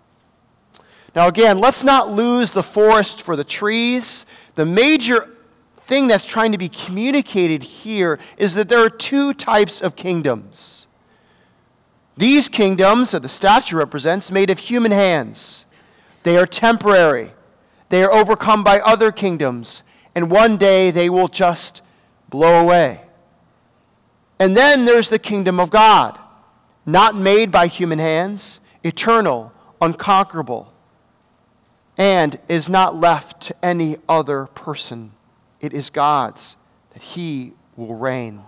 Now, 1.13 1.28
again, 1.28 1.58
let's 1.58 1.84
not 1.84 2.10
lose 2.10 2.51
the 2.51 2.63
forest 2.63 3.21
for 3.21 3.36
the 3.36 3.43
trees. 3.43 4.25
The 4.56 4.65
major 4.65 5.36
thing 5.82 6.08
that's 6.08 6.23
trying 6.23 6.54
to 6.54 6.58
be 6.58 6.69
communicated 6.69 7.63
here 7.63 8.17
is 8.38 8.54
that 8.54 8.69
there 8.69 8.80
are 8.80 8.89
two 8.89 9.34
types 9.34 9.82
of 9.82 9.97
kingdoms. 9.97 10.88
These 12.15 12.47
kingdoms 12.47 13.12
that 13.12 13.23
the 13.23 13.28
statue 13.28 13.75
represents, 13.75 14.32
made 14.32 14.49
of 14.49 14.60
human 14.60 14.93
hands, 14.93 15.65
they 16.23 16.38
are 16.38 16.47
temporary. 16.47 17.34
They 17.89 18.04
are 18.04 18.12
overcome 18.12 18.63
by 18.63 18.80
other 18.80 19.12
kingdoms, 19.12 19.84
and 20.13 20.32
one 20.32 20.58
day 20.58 20.91
they 20.91 21.10
will 21.10 21.28
just 21.28 21.82
blow 22.30 22.60
away. 22.60 23.02
And 24.39 24.56
then 24.56 24.86
there's 24.86 25.10
the 25.10 25.19
kingdom 25.19 25.60
of 25.60 25.69
God, 25.69 26.19
not 26.86 27.15
made 27.15 27.52
by 27.52 27.67
human 27.67 28.00
hands, 28.00 28.60
eternal, 28.84 29.54
unconquerable, 29.82 30.74
and 31.98 32.39
is 32.50 32.69
not 32.69 33.00
left 33.00 33.41
to 33.41 33.56
any 33.63 33.98
other 34.10 34.48
person. 34.48 35.13
It 35.62 35.74
is 35.74 35.89
God's, 35.89 36.58
that 36.91 37.02
He 37.02 37.54
will 37.78 37.95
reign. 37.95 38.41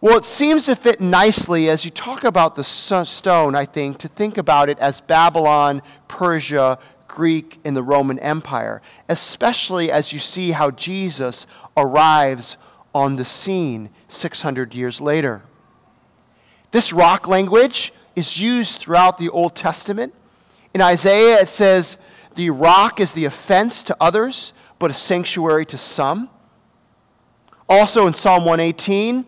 Well, 0.00 0.18
it 0.18 0.24
seems 0.24 0.64
to 0.64 0.74
fit 0.74 1.00
nicely 1.00 1.68
as 1.68 1.84
you 1.84 1.90
talk 1.92 2.24
about 2.24 2.56
the 2.56 2.64
stone, 2.64 3.54
I 3.54 3.64
think, 3.64 3.98
to 3.98 4.08
think 4.08 4.36
about 4.36 4.68
it 4.68 4.76
as 4.80 5.00
Babylon, 5.00 5.80
Persia, 6.08 6.78
Greek, 7.12 7.60
in 7.62 7.74
the 7.74 7.82
Roman 7.82 8.18
Empire, 8.18 8.82
especially 9.08 9.92
as 9.92 10.12
you 10.12 10.18
see 10.18 10.52
how 10.52 10.70
Jesus 10.70 11.46
arrives 11.76 12.56
on 12.94 13.16
the 13.16 13.24
scene 13.24 13.90
600 14.08 14.74
years 14.74 15.00
later. 15.00 15.42
This 16.70 16.92
rock 16.92 17.28
language 17.28 17.92
is 18.16 18.40
used 18.40 18.80
throughout 18.80 19.18
the 19.18 19.28
Old 19.28 19.54
Testament. 19.54 20.14
In 20.72 20.80
Isaiah, 20.80 21.40
it 21.40 21.48
says, 21.48 21.98
The 22.34 22.48
rock 22.48 22.98
is 22.98 23.12
the 23.12 23.26
offense 23.26 23.82
to 23.84 23.96
others, 24.00 24.54
but 24.78 24.90
a 24.90 24.94
sanctuary 24.94 25.66
to 25.66 25.78
some. 25.78 26.30
Also 27.68 28.06
in 28.06 28.14
Psalm 28.14 28.44
118, 28.46 29.26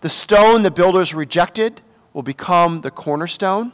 the 0.00 0.08
stone 0.08 0.62
the 0.62 0.70
builders 0.70 1.14
rejected 1.14 1.82
will 2.14 2.22
become 2.22 2.80
the 2.80 2.90
cornerstone. 2.90 3.72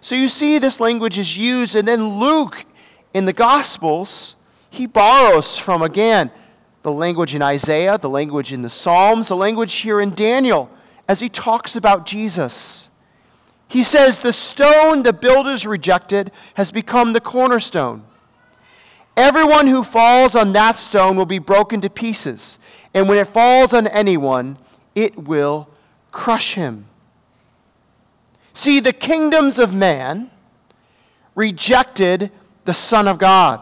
So 0.00 0.14
you 0.14 0.28
see, 0.28 0.58
this 0.58 0.80
language 0.80 1.18
is 1.18 1.36
used, 1.36 1.74
and 1.74 1.86
then 1.86 2.18
Luke 2.18 2.64
in 3.12 3.26
the 3.26 3.32
Gospels, 3.32 4.36
he 4.70 4.86
borrows 4.86 5.58
from, 5.58 5.82
again, 5.82 6.30
the 6.82 6.92
language 6.92 7.34
in 7.34 7.42
Isaiah, 7.42 7.98
the 7.98 8.08
language 8.08 8.52
in 8.52 8.62
the 8.62 8.70
Psalms, 8.70 9.28
the 9.28 9.36
language 9.36 9.74
here 9.74 10.00
in 10.00 10.14
Daniel, 10.14 10.70
as 11.06 11.20
he 11.20 11.28
talks 11.28 11.76
about 11.76 12.06
Jesus. 12.06 12.88
He 13.68 13.82
says, 13.82 14.20
The 14.20 14.32
stone 14.32 15.02
the 15.02 15.12
builders 15.12 15.66
rejected 15.66 16.30
has 16.54 16.72
become 16.72 17.12
the 17.12 17.20
cornerstone. 17.20 18.04
Everyone 19.16 19.66
who 19.66 19.82
falls 19.82 20.34
on 20.34 20.52
that 20.52 20.76
stone 20.76 21.16
will 21.16 21.26
be 21.26 21.38
broken 21.38 21.80
to 21.82 21.90
pieces, 21.90 22.58
and 22.94 23.08
when 23.08 23.18
it 23.18 23.28
falls 23.28 23.74
on 23.74 23.86
anyone, 23.88 24.56
it 24.94 25.18
will 25.18 25.68
crush 26.10 26.54
him. 26.54 26.86
See, 28.60 28.78
the 28.78 28.92
kingdoms 28.92 29.58
of 29.58 29.72
man 29.72 30.30
rejected 31.34 32.30
the 32.66 32.74
Son 32.74 33.08
of 33.08 33.16
God, 33.16 33.58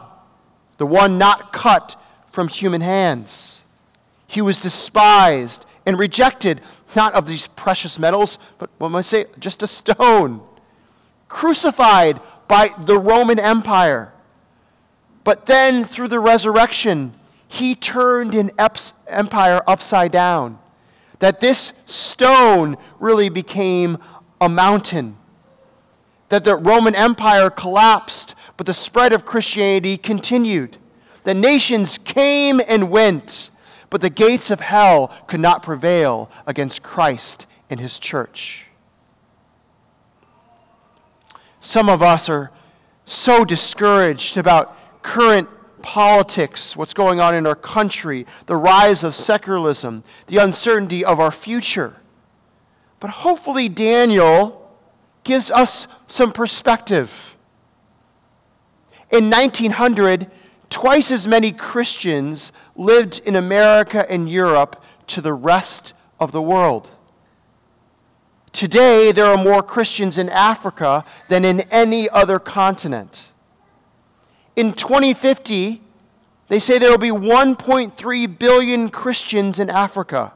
the 0.78 0.86
one 0.86 1.18
not 1.18 1.52
cut 1.52 1.94
from 2.28 2.48
human 2.48 2.80
hands. 2.80 3.62
He 4.26 4.42
was 4.42 4.58
despised 4.58 5.66
and 5.86 5.96
rejected, 5.96 6.60
not 6.96 7.14
of 7.14 7.28
these 7.28 7.46
precious 7.46 7.96
metals, 7.96 8.40
but 8.58 8.70
what 8.78 8.92
I 8.92 9.02
say, 9.02 9.26
just 9.38 9.62
a 9.62 9.68
stone. 9.68 10.40
Crucified 11.28 12.20
by 12.48 12.70
the 12.76 12.98
Roman 12.98 13.38
Empire, 13.38 14.12
But 15.22 15.46
then, 15.46 15.84
through 15.84 16.08
the 16.08 16.18
resurrection, 16.18 17.12
he 17.46 17.76
turned 17.76 18.34
an 18.34 18.50
empire 19.06 19.62
upside 19.64 20.10
down. 20.10 20.58
That 21.20 21.38
this 21.38 21.72
stone 21.86 22.76
really 22.98 23.28
became 23.28 23.98
a 24.40 24.48
mountain. 24.48 25.16
That 26.28 26.44
the 26.44 26.56
Roman 26.56 26.94
Empire 26.94 27.50
collapsed, 27.50 28.34
but 28.56 28.66
the 28.66 28.74
spread 28.74 29.12
of 29.12 29.24
Christianity 29.24 29.96
continued. 29.96 30.76
The 31.24 31.34
nations 31.34 31.98
came 31.98 32.60
and 32.66 32.90
went, 32.90 33.50
but 33.90 34.00
the 34.00 34.10
gates 34.10 34.50
of 34.50 34.60
hell 34.60 35.10
could 35.26 35.40
not 35.40 35.62
prevail 35.62 36.30
against 36.46 36.82
Christ 36.82 37.46
and 37.70 37.80
his 37.80 37.98
church. 37.98 38.66
Some 41.60 41.88
of 41.88 42.02
us 42.02 42.28
are 42.28 42.50
so 43.04 43.44
discouraged 43.44 44.36
about 44.36 44.76
current 45.02 45.48
politics, 45.82 46.76
what's 46.76 46.94
going 46.94 47.20
on 47.20 47.34
in 47.34 47.46
our 47.46 47.54
country, 47.54 48.26
the 48.46 48.56
rise 48.56 49.02
of 49.02 49.14
secularism, 49.14 50.04
the 50.26 50.36
uncertainty 50.36 51.04
of 51.04 51.18
our 51.18 51.30
future. 51.30 51.96
But 53.00 53.10
hopefully, 53.10 53.68
Daniel 53.68 54.70
gives 55.24 55.50
us 55.50 55.86
some 56.06 56.32
perspective. 56.32 57.36
In 59.10 59.30
1900, 59.30 60.30
twice 60.70 61.10
as 61.10 61.26
many 61.26 61.52
Christians 61.52 62.52
lived 62.76 63.20
in 63.24 63.36
America 63.36 64.10
and 64.10 64.28
Europe 64.28 64.82
to 65.08 65.20
the 65.20 65.32
rest 65.32 65.94
of 66.20 66.32
the 66.32 66.42
world. 66.42 66.90
Today, 68.52 69.12
there 69.12 69.26
are 69.26 69.42
more 69.42 69.62
Christians 69.62 70.18
in 70.18 70.28
Africa 70.28 71.04
than 71.28 71.44
in 71.44 71.60
any 71.70 72.08
other 72.10 72.38
continent. 72.38 73.32
In 74.56 74.72
2050, 74.72 75.80
they 76.48 76.58
say 76.58 76.78
there 76.78 76.90
will 76.90 76.98
be 76.98 77.10
1.3 77.10 78.38
billion 78.38 78.88
Christians 78.88 79.58
in 79.58 79.70
Africa, 79.70 80.32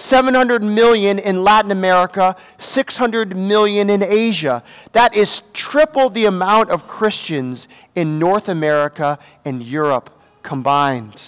700 0.00 0.62
million 0.62 1.18
in 1.18 1.44
Latin 1.44 1.70
America, 1.70 2.34
600 2.58 3.36
million 3.36 3.90
in 3.90 4.02
Asia. 4.02 4.62
That 4.92 5.14
is 5.14 5.42
triple 5.52 6.08
the 6.10 6.24
amount 6.24 6.70
of 6.70 6.88
Christians 6.88 7.68
in 7.94 8.18
North 8.18 8.48
America 8.48 9.18
and 9.44 9.62
Europe 9.62 10.10
combined. 10.42 11.22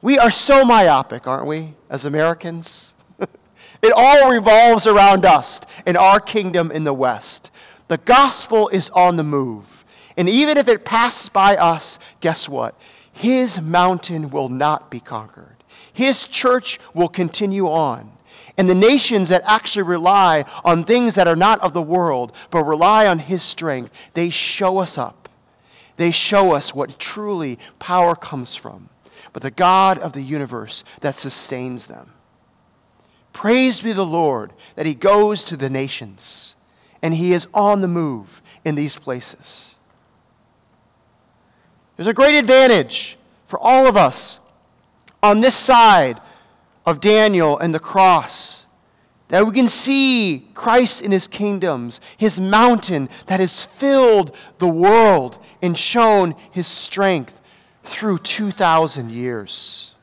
We 0.00 0.18
are 0.18 0.30
so 0.30 0.64
myopic, 0.64 1.26
aren't 1.26 1.46
we, 1.46 1.74
as 1.90 2.04
Americans? 2.04 2.94
It 3.80 3.92
all 3.94 4.32
revolves 4.32 4.88
around 4.88 5.24
us 5.24 5.60
and 5.86 5.96
our 5.96 6.18
kingdom 6.18 6.72
in 6.72 6.82
the 6.82 6.92
West. 6.92 7.52
The 7.86 7.98
gospel 7.98 8.68
is 8.70 8.90
on 8.90 9.14
the 9.14 9.22
move. 9.22 9.84
And 10.16 10.28
even 10.28 10.58
if 10.58 10.66
it 10.66 10.84
passes 10.84 11.28
by 11.28 11.56
us, 11.56 12.00
guess 12.20 12.48
what? 12.48 12.74
His 13.12 13.60
mountain 13.60 14.30
will 14.30 14.48
not 14.48 14.90
be 14.90 14.98
conquered. 14.98 15.57
His 15.98 16.28
church 16.28 16.78
will 16.94 17.08
continue 17.08 17.66
on. 17.66 18.12
And 18.56 18.68
the 18.68 18.74
nations 18.76 19.30
that 19.30 19.42
actually 19.44 19.82
rely 19.82 20.44
on 20.64 20.84
things 20.84 21.16
that 21.16 21.26
are 21.26 21.34
not 21.34 21.58
of 21.58 21.72
the 21.72 21.82
world, 21.82 22.30
but 22.50 22.62
rely 22.62 23.08
on 23.08 23.18
His 23.18 23.42
strength, 23.42 23.90
they 24.14 24.30
show 24.30 24.78
us 24.78 24.96
up. 24.96 25.28
They 25.96 26.12
show 26.12 26.52
us 26.52 26.72
what 26.72 27.00
truly 27.00 27.58
power 27.80 28.14
comes 28.14 28.54
from, 28.54 28.90
but 29.32 29.42
the 29.42 29.50
God 29.50 29.98
of 29.98 30.12
the 30.12 30.22
universe 30.22 30.84
that 31.00 31.16
sustains 31.16 31.86
them. 31.86 32.12
Praise 33.32 33.80
be 33.80 33.92
the 33.92 34.06
Lord 34.06 34.52
that 34.76 34.86
He 34.86 34.94
goes 34.94 35.42
to 35.42 35.56
the 35.56 35.68
nations 35.68 36.54
and 37.02 37.12
He 37.12 37.32
is 37.32 37.48
on 37.52 37.80
the 37.80 37.88
move 37.88 38.40
in 38.64 38.76
these 38.76 38.96
places. 38.96 39.74
There's 41.96 42.06
a 42.06 42.14
great 42.14 42.36
advantage 42.36 43.18
for 43.44 43.58
all 43.58 43.88
of 43.88 43.96
us 43.96 44.38
on 45.22 45.40
this 45.40 45.56
side 45.56 46.20
of 46.86 47.00
Daniel 47.00 47.58
and 47.58 47.74
the 47.74 47.80
cross 47.80 48.66
that 49.28 49.44
we 49.44 49.52
can 49.52 49.68
see 49.68 50.48
Christ 50.54 51.02
in 51.02 51.12
his 51.12 51.28
kingdoms, 51.28 52.00
his 52.16 52.40
mountain 52.40 53.10
that 53.26 53.40
has 53.40 53.62
filled 53.62 54.34
the 54.58 54.68
world 54.68 55.38
and 55.60 55.76
shown 55.76 56.34
his 56.50 56.66
strength 56.66 57.38
through 57.84 58.18
2,000 58.18 59.10
years. 59.10 59.94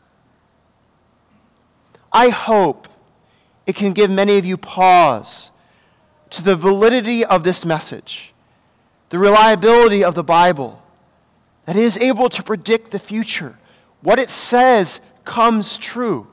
I 2.11 2.29
hope 2.29 2.87
it 3.65 3.75
can 3.75 3.93
give 3.93 4.11
many 4.11 4.37
of 4.37 4.45
you 4.45 4.57
pause 4.57 5.49
to 6.29 6.43
the 6.43 6.55
validity 6.55 7.25
of 7.25 7.43
this 7.43 7.65
message, 7.65 8.33
the 9.09 9.19
reliability 9.19 10.03
of 10.03 10.13
the 10.15 10.23
Bible, 10.23 10.81
that 11.65 11.75
is 11.75 11.97
able 11.97 12.29
to 12.29 12.43
predict 12.43 12.91
the 12.91 12.99
future. 12.99 13.57
What 14.05 14.19
it 14.19 14.29
says 14.29 14.99
comes 15.23 15.79
true. 15.79 16.27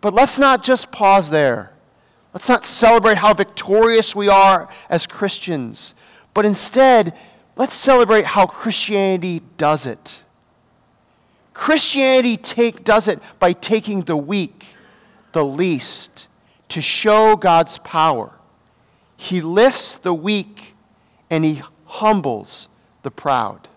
But 0.00 0.12
let's 0.12 0.36
not 0.36 0.64
just 0.64 0.90
pause 0.90 1.30
there. 1.30 1.72
Let's 2.34 2.48
not 2.48 2.64
celebrate 2.64 3.18
how 3.18 3.34
victorious 3.34 4.12
we 4.12 4.28
are 4.28 4.68
as 4.90 5.06
Christians, 5.06 5.94
but 6.34 6.44
instead, 6.44 7.16
let's 7.54 7.76
celebrate 7.76 8.24
how 8.24 8.46
Christianity 8.46 9.42
does 9.56 9.86
it. 9.86 10.24
Christianity 11.54 12.36
take, 12.36 12.82
does 12.82 13.06
it 13.06 13.20
by 13.38 13.52
taking 13.52 14.00
the 14.00 14.16
weak 14.16 14.66
the 15.30 15.44
least 15.44 16.26
to 16.70 16.80
show 16.80 17.36
God's 17.36 17.78
power. 17.78 18.32
He 19.16 19.40
lifts 19.40 19.98
the 19.98 20.14
weak 20.14 20.74
and 21.30 21.44
he 21.44 21.62
humbles 21.84 22.68
the 23.02 23.12
proud. 23.12 23.68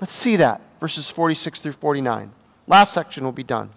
Let's 0.00 0.14
see 0.14 0.34
that, 0.34 0.60
verses 0.84 1.08
46 1.08 1.60
through 1.60 1.72
49. 1.72 2.30
Last 2.66 2.92
section 2.92 3.24
will 3.24 3.32
be 3.32 3.42
done. 3.42 3.70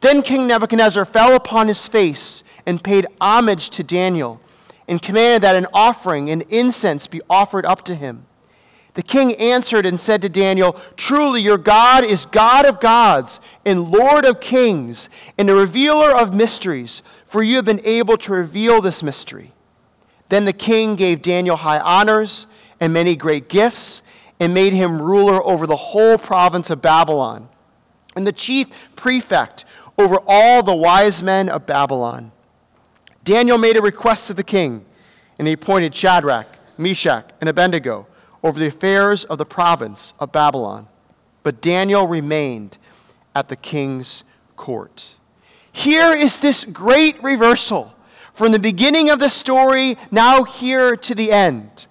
Then 0.00 0.22
King 0.22 0.48
Nebuchadnezzar 0.48 1.04
fell 1.04 1.36
upon 1.36 1.68
his 1.68 1.86
face 1.86 2.42
and 2.66 2.82
paid 2.82 3.06
homage 3.20 3.70
to 3.70 3.84
Daniel 3.84 4.40
and 4.88 5.00
commanded 5.00 5.42
that 5.42 5.54
an 5.54 5.68
offering 5.72 6.28
and 6.28 6.42
incense 6.48 7.06
be 7.06 7.20
offered 7.30 7.64
up 7.64 7.84
to 7.84 7.94
him. 7.94 8.26
The 8.94 9.04
king 9.04 9.36
answered 9.36 9.86
and 9.86 10.00
said 10.00 10.20
to 10.22 10.28
Daniel, 10.28 10.72
Truly, 10.96 11.42
your 11.42 11.58
God 11.58 12.02
is 12.02 12.26
God 12.26 12.66
of 12.66 12.80
gods 12.80 13.38
and 13.64 13.92
Lord 13.92 14.24
of 14.24 14.40
kings 14.40 15.08
and 15.38 15.48
a 15.48 15.54
revealer 15.54 16.10
of 16.10 16.34
mysteries, 16.34 17.04
for 17.24 17.44
you 17.44 17.54
have 17.54 17.64
been 17.64 17.86
able 17.86 18.16
to 18.16 18.32
reveal 18.32 18.80
this 18.80 19.00
mystery. 19.00 19.52
Then 20.28 20.44
the 20.44 20.52
king 20.52 20.96
gave 20.96 21.22
Daniel 21.22 21.54
high 21.54 21.78
honors 21.78 22.48
and 22.80 22.92
many 22.92 23.14
great 23.14 23.48
gifts 23.48 24.02
and 24.38 24.52
made 24.52 24.72
him 24.72 25.00
ruler 25.00 25.42
over 25.46 25.66
the 25.66 25.76
whole 25.76 26.18
province 26.18 26.70
of 26.70 26.82
Babylon 26.82 27.48
and 28.16 28.26
the 28.26 28.32
chief 28.32 28.68
prefect 28.96 29.64
over 29.98 30.18
all 30.26 30.62
the 30.62 30.74
wise 30.74 31.22
men 31.22 31.48
of 31.48 31.66
Babylon. 31.66 32.32
Daniel 33.22 33.58
made 33.58 33.76
a 33.76 33.82
request 33.82 34.26
to 34.26 34.34
the 34.34 34.42
king, 34.42 34.84
and 35.38 35.46
he 35.46 35.54
appointed 35.54 35.94
Shadrach, 35.94 36.46
Meshach, 36.78 37.30
and 37.40 37.48
Abednego 37.48 38.06
over 38.42 38.58
the 38.58 38.66
affairs 38.66 39.24
of 39.24 39.38
the 39.38 39.46
province 39.46 40.14
of 40.18 40.32
Babylon. 40.32 40.88
But 41.42 41.60
Daniel 41.60 42.06
remained 42.06 42.78
at 43.34 43.48
the 43.48 43.56
king's 43.56 44.24
court. 44.56 45.16
Here 45.70 46.14
is 46.14 46.40
this 46.40 46.64
great 46.64 47.22
reversal 47.22 47.94
from 48.32 48.52
the 48.52 48.58
beginning 48.58 49.10
of 49.10 49.18
the 49.18 49.28
story, 49.28 49.96
now 50.10 50.44
here 50.44 50.96
to 50.96 51.14
the 51.14 51.32
end. 51.32 51.86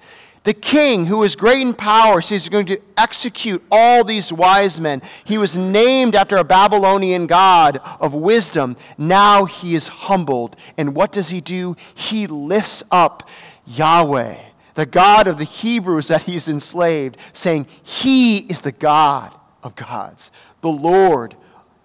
The 0.45 0.53
king, 0.53 1.07
who 1.07 1.23
is 1.23 1.35
great 1.35 1.59
in 1.59 1.73
power, 1.73 2.21
says 2.21 2.43
he's 2.43 2.49
going 2.49 2.67
to 2.67 2.79
execute 2.97 3.61
all 3.69 4.03
these 4.03 4.31
wise 4.31 4.79
men. 4.79 5.01
He 5.25 5.37
was 5.37 5.57
named 5.57 6.15
after 6.15 6.37
a 6.37 6.43
Babylonian 6.43 7.27
god 7.27 7.81
of 7.99 8.13
wisdom. 8.13 8.77
Now 8.97 9.45
he 9.45 9.75
is 9.75 9.89
humbled. 9.89 10.55
And 10.77 10.95
what 10.95 11.11
does 11.11 11.29
he 11.29 11.41
do? 11.41 11.75
He 11.93 12.27
lifts 12.27 12.83
up 12.89 13.27
Yahweh 13.65 14.37
the 14.75 14.85
God 14.85 15.27
of 15.27 15.37
the 15.37 15.45
Hebrews 15.45 16.09
that 16.09 16.23
he's 16.23 16.47
enslaved, 16.47 17.17
saying, 17.33 17.65
He 17.81 18.39
is 18.39 18.61
the 18.61 18.71
God 18.71 19.33
of 19.63 19.75
gods, 19.75 20.29
the 20.61 20.69
Lord 20.69 21.35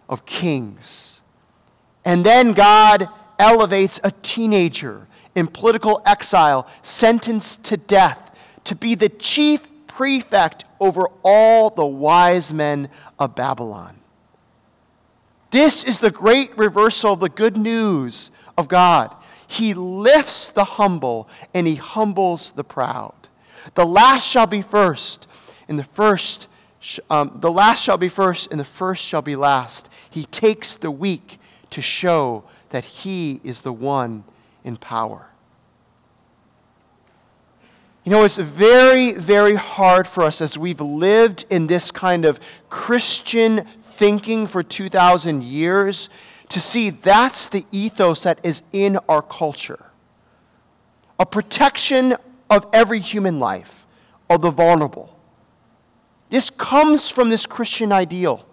of 0.08 0.26
kings. 0.26 1.22
And 2.04 2.26
then 2.26 2.52
God 2.52 3.08
elevates 3.38 4.00
a 4.04 4.10
teenager 4.10 5.06
in 5.34 5.46
political 5.46 6.02
exile, 6.04 6.66
sentenced 6.82 7.64
to 7.64 7.76
death, 7.76 8.29
to 8.64 8.74
be 8.74 8.94
the 8.94 9.08
chief 9.08 9.66
prefect 9.86 10.64
over 10.78 11.08
all 11.22 11.70
the 11.70 11.86
wise 11.86 12.52
men 12.52 12.88
of 13.18 13.34
Babylon. 13.34 13.96
This 15.50 15.82
is 15.84 15.98
the 15.98 16.10
great 16.10 16.56
reversal 16.56 17.14
of 17.14 17.20
the 17.20 17.28
good 17.28 17.56
news 17.56 18.30
of 18.56 18.68
God. 18.68 19.14
He 19.46 19.74
lifts 19.74 20.48
the 20.48 20.64
humble 20.64 21.28
and 21.52 21.66
he 21.66 21.74
humbles 21.74 22.52
the 22.52 22.62
proud. 22.64 23.14
The 23.74 23.84
last 23.84 24.26
shall 24.26 24.46
be 24.46 24.62
first, 24.62 25.26
and 25.68 25.78
the 25.78 25.84
first, 25.84 26.48
um, 27.10 27.32
the 27.40 27.50
last 27.50 27.82
shall 27.82 27.98
be 27.98 28.08
first, 28.08 28.50
and 28.50 28.58
the 28.58 28.64
first 28.64 29.04
shall 29.04 29.22
be 29.22 29.36
last. 29.36 29.90
He 30.08 30.24
takes 30.24 30.76
the 30.76 30.90
weak 30.90 31.38
to 31.70 31.82
show 31.82 32.44
that 32.70 32.84
he 32.84 33.40
is 33.44 33.60
the 33.60 33.72
one 33.72 34.24
in 34.64 34.76
power. 34.76 35.29
You 38.04 38.12
know, 38.12 38.24
it's 38.24 38.36
very, 38.36 39.12
very 39.12 39.54
hard 39.54 40.08
for 40.08 40.24
us 40.24 40.40
as 40.40 40.56
we've 40.56 40.80
lived 40.80 41.44
in 41.50 41.66
this 41.66 41.90
kind 41.90 42.24
of 42.24 42.40
Christian 42.70 43.66
thinking 43.96 44.46
for 44.46 44.62
2,000 44.62 45.44
years 45.44 46.08
to 46.48 46.60
see 46.60 46.90
that's 46.90 47.46
the 47.48 47.66
ethos 47.70 48.22
that 48.22 48.40
is 48.42 48.62
in 48.72 48.98
our 49.08 49.22
culture 49.22 49.90
a 51.20 51.26
protection 51.26 52.16
of 52.48 52.66
every 52.72 52.98
human 52.98 53.38
life, 53.38 53.86
of 54.30 54.40
the 54.40 54.50
vulnerable. 54.50 55.14
This 56.30 56.48
comes 56.48 57.10
from 57.10 57.28
this 57.28 57.44
Christian 57.44 57.92
ideal. 57.92 58.46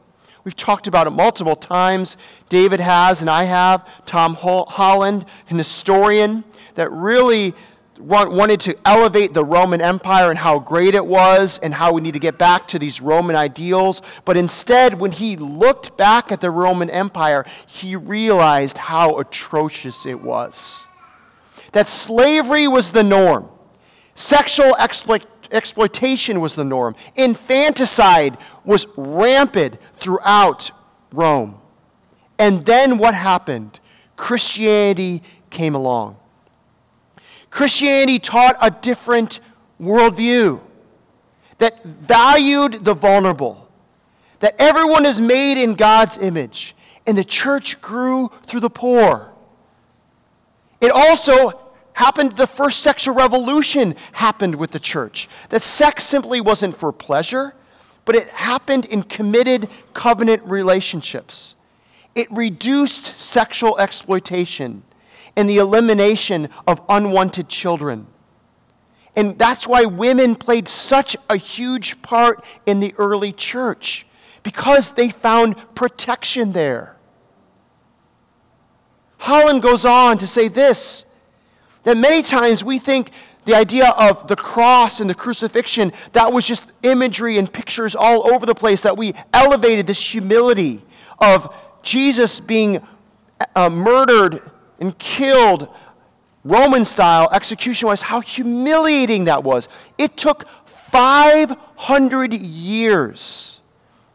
We've 0.44 0.56
talked 0.56 0.86
about 0.86 1.08
it 1.08 1.12
multiple 1.12 1.56
times. 1.56 2.18
David 2.50 2.82
has, 2.82 3.22
and 3.22 3.30
I 3.30 3.46
have. 3.46 3.88
Tom 4.06 4.36
Holland, 4.36 5.26
an 5.50 5.58
historian 5.58 6.44
that 6.76 6.92
really 6.92 7.54
wanted 8.00 8.60
to 8.62 8.76
elevate 8.86 9.34
the 9.34 9.44
Roman 9.44 9.82
Empire 9.82 10.30
and 10.30 10.38
how 10.38 10.60
great 10.60 10.96
it 10.96 11.06
was 11.06 11.58
and 11.60 11.74
how 11.74 11.94
we 11.94 12.02
need 12.02 12.14
to 12.14 12.20
get 12.20 12.38
back 12.38 12.68
to 12.70 12.80
these 12.80 13.02
Roman 13.02 13.36
ideals. 13.36 14.02
But 14.26 14.38
instead, 14.38 15.00
when 15.00 15.12
he 15.12 15.36
looked 15.36 15.98
back 15.98 16.32
at 16.32 16.42
the 16.42 16.52
Roman 16.52 16.90
Empire, 16.90 17.46
he 17.66 17.96
realized 17.96 18.78
how 18.78 19.18
atrocious 19.18 20.06
it 20.06 20.22
was. 20.22 20.88
That 21.72 21.90
slavery 21.90 22.68
was 22.68 22.92
the 22.92 23.04
norm, 23.04 23.50
sexual 24.16 24.76
exploit- 24.78 25.26
exploitation 25.52 26.40
was 26.40 26.56
the 26.56 26.64
norm, 26.64 26.96
infanticide 27.16 28.38
was 28.64 28.88
rampant 28.96 29.78
throughout 30.00 30.72
Rome. 31.12 31.60
And 32.40 32.66
then 32.66 32.98
what 32.98 33.14
happened? 33.14 33.80
Christianity 34.16 35.24
came 35.50 35.76
along. 35.76 36.18
Christianity 37.58 38.20
taught 38.20 38.56
a 38.62 38.70
different 38.70 39.40
worldview 39.82 40.62
that 41.58 41.84
valued 41.84 42.86
the 42.86 42.94
vulnerable, 42.94 43.68
that 44.42 44.56
everyone 44.60 45.08
is 45.08 45.20
made 45.20 45.60
in 45.60 45.74
God's 45.74 46.20
image, 46.20 46.76
and 47.08 47.18
the 47.18 47.24
church 47.24 47.82
grew 47.82 48.30
through 48.46 48.60
the 48.60 48.70
poor. 48.70 49.34
It 50.82 50.92
also 50.92 51.60
happened, 51.94 52.34
the 52.34 52.46
first 52.46 52.82
sexual 52.82 53.16
revolution 53.16 53.96
happened 54.12 54.54
with 54.54 54.70
the 54.70 54.80
church. 54.80 55.28
That 55.50 55.64
sex 55.64 56.04
simply 56.04 56.40
wasn't 56.40 56.78
for 56.78 56.92
pleasure, 56.92 57.56
but 58.06 58.16
it 58.16 58.28
happened 58.28 58.86
in 58.86 59.02
committed 59.02 59.68
covenant 59.96 60.44
relationships. 60.44 61.56
It 62.14 62.32
reduced 62.32 63.04
sexual 63.04 63.80
exploitation 63.80 64.84
and 65.38 65.48
the 65.48 65.58
elimination 65.58 66.50
of 66.68 66.82
unwanted 66.90 67.48
children. 67.48 68.08
And 69.16 69.38
that's 69.38 69.68
why 69.68 69.86
women 69.86 70.36
played 70.36 70.68
such 70.68 71.16
a 71.30 71.38
huge 71.38 72.02
part 72.02 72.44
in 72.66 72.80
the 72.80 72.94
early 72.98 73.32
church, 73.32 74.06
because 74.44 74.92
they 74.92 75.10
found 75.10 75.56
protection 75.76 76.52
there. 76.52 76.98
Holland 79.20 79.62
goes 79.62 79.86
on 79.86 80.18
to 80.18 80.28
say 80.28 80.48
this 80.48 81.06
that 81.84 81.96
many 81.96 82.22
times 82.22 82.66
we 82.66 82.80
think 82.80 83.12
the 83.46 83.56
idea 83.56 83.90
of 83.92 84.28
the 84.28 84.36
cross 84.36 85.00
and 85.00 85.10
the 85.10 85.16
crucifixion, 85.16 85.94
that 86.12 86.34
was 86.34 86.46
just 86.46 86.70
imagery 86.84 87.38
and 87.38 87.52
pictures 87.52 87.96
all 87.96 88.34
over 88.34 88.46
the 88.46 88.54
place, 88.54 88.82
that 88.82 88.98
we 88.98 89.14
elevated 89.32 89.88
this 89.88 90.14
humility 90.14 90.84
of 91.20 91.56
Jesus 91.82 92.42
being 92.42 92.86
uh, 93.56 93.70
murdered 93.70 94.42
and 94.80 94.98
killed 94.98 95.68
Roman 96.44 96.86
style, 96.86 97.30
execution 97.34 97.88
wise, 97.88 98.02
how 98.04 98.22
humiliating 98.22 99.26
that 99.26 99.44
was. 99.44 99.68
It 99.98 100.16
took 100.16 100.48
500 100.66 102.34
years 102.34 103.60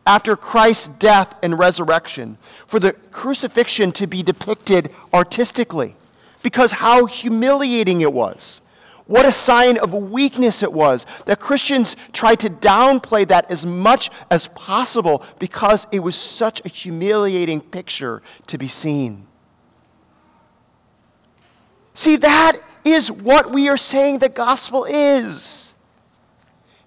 after 0.07 0.37
Christ's 0.37 0.89
death 0.89 1.35
and 1.43 1.59
resurrection 1.59 2.39
for 2.67 2.81
the 2.81 2.93
crucifixion 2.93 3.93
to 3.93 4.07
be 4.07 4.23
depicted 4.23 4.91
artistically 5.13 5.95
because 6.43 6.73
how 6.73 7.07
humiliating 7.07 8.01
it 8.01 8.13
was. 8.13 8.63
What 9.07 9.27
a 9.27 9.33
sign 9.33 9.79
of 9.79 9.93
weakness 9.93 10.63
it 10.63 10.73
was 10.73 11.07
that 11.27 11.39
Christians 11.39 11.97
tried 12.13 12.41
to 12.41 12.49
downplay 12.49 13.27
that 13.29 13.51
as 13.51 13.67
much 13.67 14.11
as 14.31 14.47
possible 14.49 15.23
because 15.39 15.87
it 15.93 16.01
was 16.01 16.17
such 16.17 16.63
a 16.65 16.69
humiliating 16.69 17.61
picture 17.61 18.23
to 18.47 18.59
be 18.59 18.69
seen. 18.69 19.27
See, 21.95 22.17
that 22.17 22.59
is 22.85 23.11
what 23.11 23.53
we 23.53 23.69
are 23.69 23.77
saying 23.77 24.19
the 24.19 24.29
gospel 24.29 24.85
is. 24.85 25.75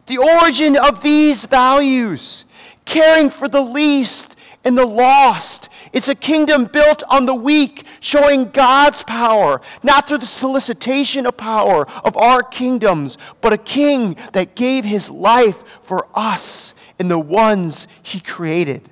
The 0.07 0.17
origin 0.17 0.75
of 0.75 1.01
these 1.01 1.45
values, 1.45 2.45
caring 2.85 3.29
for 3.29 3.47
the 3.47 3.61
least 3.61 4.35
and 4.63 4.77
the 4.77 4.85
lost. 4.85 5.69
It's 5.93 6.09
a 6.09 6.15
kingdom 6.15 6.65
built 6.65 7.03
on 7.09 7.25
the 7.25 7.35
weak, 7.35 7.85
showing 7.99 8.49
God's 8.49 9.03
power, 9.03 9.61
not 9.83 10.07
through 10.07 10.19
the 10.19 10.25
solicitation 10.25 11.25
of 11.25 11.37
power 11.37 11.87
of 12.03 12.17
our 12.17 12.43
kingdoms, 12.43 13.17
but 13.41 13.53
a 13.53 13.57
king 13.57 14.17
that 14.33 14.55
gave 14.55 14.85
his 14.85 15.09
life 15.09 15.63
for 15.83 16.07
us 16.13 16.73
and 16.99 17.09
the 17.09 17.19
ones 17.19 17.87
he 18.01 18.19
created. 18.19 18.89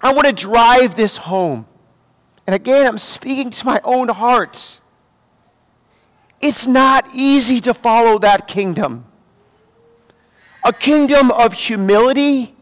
I 0.00 0.12
want 0.12 0.26
to 0.26 0.32
drive 0.32 0.96
this 0.96 1.16
home 1.16 1.66
and 2.46 2.54
again, 2.54 2.86
I'm 2.86 2.98
speaking 2.98 3.50
to 3.50 3.66
my 3.66 3.80
own 3.84 4.08
heart. 4.08 4.80
It's 6.40 6.66
not 6.66 7.08
easy 7.14 7.60
to 7.60 7.72
follow 7.72 8.18
that 8.18 8.48
kingdom. 8.48 9.04
A 10.64 10.72
kingdom 10.72 11.30
of 11.30 11.52
humility, 11.52 12.54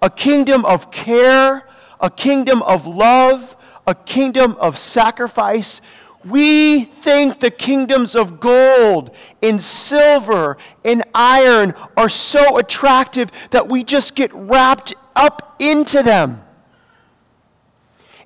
a 0.00 0.08
kingdom 0.08 0.64
of 0.64 0.90
care, 0.90 1.68
a 2.00 2.10
kingdom 2.10 2.62
of 2.62 2.86
love, 2.86 3.54
a 3.86 3.94
kingdom 3.94 4.56
of 4.58 4.78
sacrifice. 4.78 5.82
We 6.24 6.84
think 6.84 7.40
the 7.40 7.50
kingdoms 7.50 8.14
of 8.14 8.40
gold 8.40 9.14
and 9.42 9.62
silver 9.62 10.56
and 10.84 11.04
iron 11.14 11.74
are 11.96 12.08
so 12.08 12.56
attractive 12.56 13.30
that 13.50 13.68
we 13.68 13.84
just 13.84 14.14
get 14.14 14.32
wrapped 14.32 14.94
up 15.14 15.56
into 15.58 16.02
them 16.02 16.42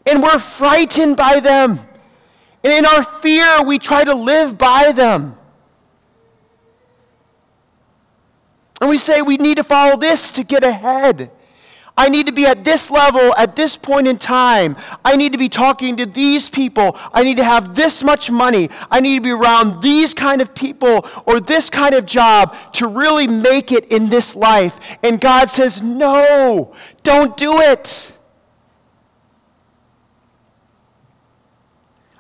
and 0.07 0.23
we're 0.23 0.39
frightened 0.39 1.17
by 1.17 1.41
them. 1.41 1.79
And 2.65 2.73
in 2.73 2.87
our 2.87 3.03
fear, 3.03 3.63
we 3.65 3.79
try 3.79 4.05
to 4.05 4.15
live 4.15 4.57
by 4.57 4.93
them. 4.93 5.37
And 8.81 8.91
we 8.91 8.99
say 8.99 9.23
we 9.23 9.37
need 9.37 9.59
to 9.59 9.65
follow 9.65 9.97
this 9.97 10.33
to 10.33 10.43
get 10.43 10.65
ahead. 10.65 11.31
I 11.97 12.09
need 12.09 12.27
to 12.27 12.33
be 12.33 12.47
at 12.47 12.65
this 12.65 12.91
level 12.91 13.35
at 13.37 13.55
this 13.55 13.77
point 13.77 14.09
in 14.09 14.19
time. 14.19 14.77
I 15.05 15.15
need 15.17 15.33
to 15.33 15.39
be 15.39 15.49
talking 15.49 15.97
to 15.99 16.07
these 16.07 16.49
people. 16.49 16.97
I 17.13 17.23
need 17.23 17.37
to 17.37 17.45
have 17.45 17.75
this 17.75 18.03
much 18.03 18.31
money. 18.31 18.71
I 18.91 19.01
need 19.01 19.17
to 19.17 19.21
be 19.21 19.31
around 19.31 19.83
these 19.83 20.15
kind 20.15 20.41
of 20.41 20.55
people 20.55 21.07
or 21.27 21.39
this 21.39 21.69
kind 21.69 21.95
of 21.95 22.07
job 22.07 22.57
to 22.75 22.87
really 22.87 23.27
make 23.27 23.73
it 23.73 23.85
in 23.87 24.09
this 24.09 24.35
life. 24.35 24.81
And 25.03 25.21
God 25.21 25.51
says, 25.51 25.83
No, 25.83 26.75
don't 27.03 27.37
do 27.37 27.61
it. 27.61 28.13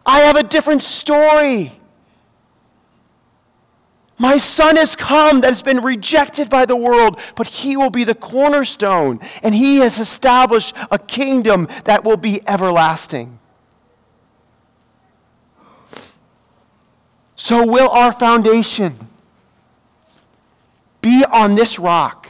I 0.05 0.21
have 0.21 0.37
a 0.37 0.43
different 0.43 0.83
story. 0.83 1.73
My 4.19 4.37
son 4.37 4.77
has 4.77 4.95
come 4.95 5.41
that 5.41 5.49
has 5.49 5.63
been 5.63 5.81
rejected 5.81 6.49
by 6.49 6.65
the 6.65 6.77
world, 6.77 7.19
but 7.35 7.49
he 7.49 7.77
will 7.77 7.91
be 7.91 8.05
the 8.05 8.15
cornerstone, 8.15 9.19
and 9.43 9.55
he 9.55 9.79
has 9.79 9.99
established 9.99 10.77
a 10.93 10.99
kingdom 10.99 11.67
that 11.85 12.05
will 12.05 12.17
be 12.17 12.41
everlasting. 12.47 13.41
So, 17.35 17.67
will 17.67 17.89
our 17.89 18.13
foundation 18.13 19.09
be 21.01 21.25
on 21.25 21.57
this 21.57 21.81
rock? 21.81 22.22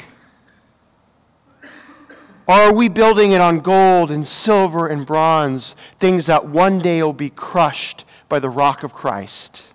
Or 2.47 2.55
are 2.55 2.72
we 2.72 2.88
building 2.88 3.32
it 3.32 3.40
on 3.40 3.61
gold 3.61 4.11
and 4.11 4.26
silver 4.26 4.88
and 4.88 5.07
bronze, 5.07 5.76
things 6.01 6.26
that 6.26 6.47
one 6.47 6.80
day 6.80 7.03
will 7.03 7.12
be 7.12 7.30
crushed 7.30 8.05
by 8.28 8.38
the 8.38 8.51
rock 8.51 8.82
of 8.82 8.93
Christ? 8.93 9.68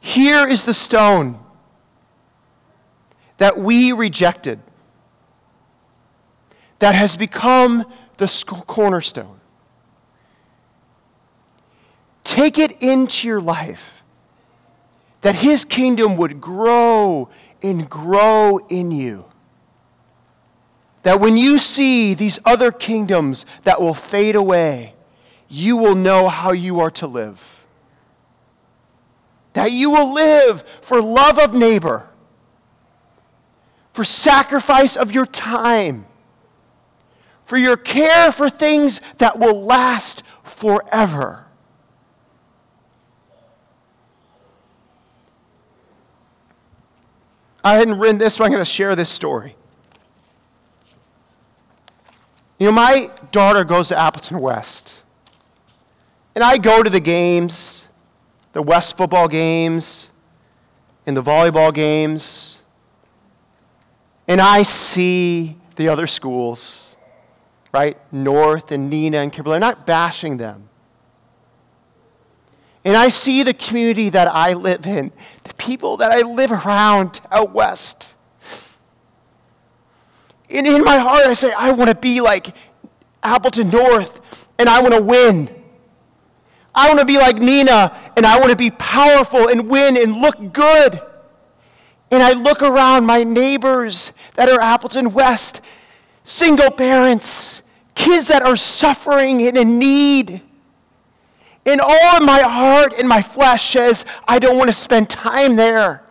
Here 0.00 0.46
is 0.46 0.64
the 0.64 0.74
stone 0.74 1.38
that 3.38 3.58
we 3.58 3.92
rejected, 3.92 4.60
that 6.78 6.94
has 6.94 7.16
become 7.16 7.84
the 8.18 8.26
cornerstone. 8.66 9.40
Take 12.22 12.58
it 12.58 12.72
into 12.82 13.26
your 13.26 13.40
life 13.40 13.99
that 15.20 15.36
his 15.36 15.64
kingdom 15.64 16.16
would 16.16 16.40
grow 16.40 17.28
and 17.62 17.88
grow 17.88 18.58
in 18.68 18.90
you. 18.90 19.24
That 21.02 21.20
when 21.20 21.36
you 21.36 21.58
see 21.58 22.14
these 22.14 22.38
other 22.44 22.70
kingdoms 22.70 23.46
that 23.64 23.80
will 23.80 23.94
fade 23.94 24.34
away, 24.34 24.94
you 25.48 25.76
will 25.76 25.94
know 25.94 26.28
how 26.28 26.52
you 26.52 26.80
are 26.80 26.90
to 26.92 27.06
live. 27.06 27.64
That 29.54 29.72
you 29.72 29.90
will 29.90 30.12
live 30.12 30.62
for 30.80 31.00
love 31.00 31.38
of 31.38 31.54
neighbor, 31.54 32.08
for 33.92 34.04
sacrifice 34.04 34.96
of 34.96 35.12
your 35.12 35.26
time, 35.26 36.06
for 37.44 37.56
your 37.56 37.76
care 37.76 38.30
for 38.30 38.48
things 38.48 39.00
that 39.18 39.38
will 39.38 39.60
last 39.64 40.22
forever. 40.44 41.46
I 47.62 47.76
hadn't 47.76 47.98
written 47.98 48.18
this, 48.18 48.34
so 48.34 48.44
I'm 48.44 48.50
going 48.50 48.64
to 48.64 48.70
share 48.70 48.96
this 48.96 49.10
story. 49.10 49.56
You 52.58 52.66
know, 52.66 52.72
my 52.72 53.10
daughter 53.32 53.64
goes 53.64 53.88
to 53.88 53.98
Appleton 53.98 54.38
West. 54.40 55.02
And 56.34 56.44
I 56.44 56.58
go 56.58 56.82
to 56.82 56.90
the 56.90 57.00
games, 57.00 57.88
the 58.52 58.62
West 58.62 58.96
football 58.96 59.28
games, 59.28 60.10
and 61.06 61.16
the 61.16 61.22
volleyball 61.22 61.74
games, 61.74 62.62
and 64.28 64.40
I 64.40 64.62
see 64.62 65.56
the 65.74 65.88
other 65.88 66.06
schools, 66.06 66.96
right? 67.74 67.98
North 68.12 68.70
and 68.70 68.92
Neenah 68.92 69.22
and 69.22 69.32
Kimberly. 69.32 69.56
I'm 69.56 69.60
not 69.60 69.86
bashing 69.86 70.36
them. 70.36 70.68
And 72.84 72.96
I 72.96 73.08
see 73.08 73.42
the 73.42 73.52
community 73.52 74.08
that 74.10 74.28
I 74.28 74.52
live 74.52 74.86
in, 74.86 75.10
the 75.50 75.54
people 75.56 75.98
that 75.98 76.12
I 76.12 76.22
live 76.22 76.52
around 76.52 77.20
out 77.30 77.52
west. 77.52 78.16
And 80.48 80.66
in 80.66 80.82
my 80.82 80.98
heart, 80.98 81.26
I 81.26 81.34
say, 81.34 81.52
I 81.52 81.70
want 81.72 81.90
to 81.90 81.96
be 81.96 82.20
like 82.20 82.54
Appleton 83.22 83.70
North, 83.70 84.46
and 84.58 84.68
I 84.68 84.80
want 84.80 84.94
to 84.94 85.00
win. 85.02 85.48
I 86.74 86.88
want 86.88 87.00
to 87.00 87.04
be 87.04 87.18
like 87.18 87.36
Neenah 87.36 87.96
and 88.16 88.24
I 88.24 88.38
want 88.38 88.50
to 88.50 88.56
be 88.56 88.70
powerful 88.70 89.48
and 89.48 89.68
win 89.68 89.96
and 89.96 90.16
look 90.16 90.52
good. 90.52 91.00
And 92.12 92.22
I 92.22 92.32
look 92.32 92.62
around 92.62 93.06
my 93.06 93.24
neighbors 93.24 94.12
that 94.34 94.48
are 94.48 94.60
Appleton 94.60 95.12
West, 95.12 95.60
single 96.24 96.70
parents, 96.70 97.62
kids 97.94 98.28
that 98.28 98.42
are 98.42 98.56
suffering 98.56 99.46
and 99.46 99.56
in 99.56 99.78
need. 99.78 100.42
And 101.66 101.80
all 101.80 102.16
of 102.16 102.22
my 102.22 102.40
heart 102.40 102.94
and 102.98 103.08
my 103.08 103.22
flesh 103.22 103.72
says, 103.72 104.06
I 104.26 104.38
don't 104.38 104.56
want 104.56 104.68
to 104.68 104.74
spend 104.74 105.10
time 105.10 105.56
there. 105.56 106.02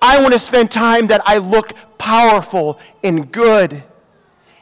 I 0.00 0.20
want 0.20 0.32
to 0.32 0.38
spend 0.38 0.70
time 0.70 1.08
that 1.08 1.22
I 1.24 1.38
look 1.38 1.72
powerful 1.98 2.78
and 3.02 3.30
good. 3.30 3.82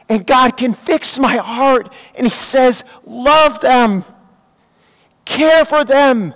And 0.09 0.25
God 0.25 0.55
can 0.57 0.73
fix 0.73 1.19
my 1.19 1.35
heart. 1.35 1.93
And 2.15 2.25
He 2.25 2.31
says, 2.31 2.83
Love 3.05 3.59
them, 3.59 4.03
care 5.25 5.65
for 5.65 5.83
them. 5.83 6.33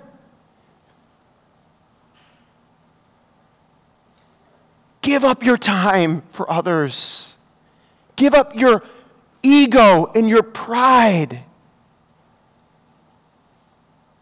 Give 5.01 5.23
up 5.23 5.43
your 5.43 5.57
time 5.57 6.21
for 6.29 6.51
others. 6.51 7.33
Give 8.15 8.35
up 8.35 8.55
your 8.55 8.83
ego 9.41 10.11
and 10.13 10.29
your 10.29 10.43
pride. 10.43 11.43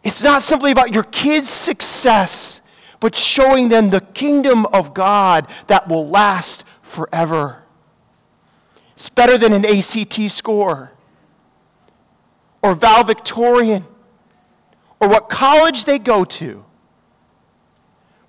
It's 0.10 0.24
not 0.24 0.42
simply 0.42 0.72
about 0.72 0.92
your 0.92 1.04
kids' 1.04 1.52
success, 1.52 2.62
but 3.00 3.16
showing 3.16 3.70
them 3.70 3.92
the 3.92 4.02
kingdom 4.02 4.66
of 4.66 4.96
God 4.96 5.48
that 5.68 5.88
will 5.88 6.10
last 6.10 6.64
forever. 6.82 7.62
It's 8.94 9.08
better 9.10 9.38
than 9.38 9.54
an 9.54 9.64
ACT 9.64 10.32
score 10.32 10.94
or 12.64 12.74
valedictorian 12.74 13.86
or 15.00 15.10
what 15.10 15.30
college 15.30 15.86
they 15.86 16.00
go 16.00 16.26
to 16.26 16.66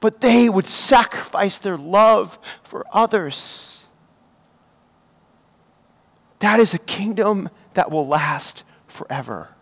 but 0.00 0.20
they 0.20 0.48
would 0.48 0.66
sacrifice 0.66 1.58
their 1.58 1.76
love 1.76 2.38
for 2.62 2.84
others. 2.92 3.84
That 6.40 6.58
is 6.58 6.74
a 6.74 6.78
kingdom 6.78 7.50
that 7.74 7.90
will 7.90 8.06
last 8.06 8.64
forever. 8.86 9.54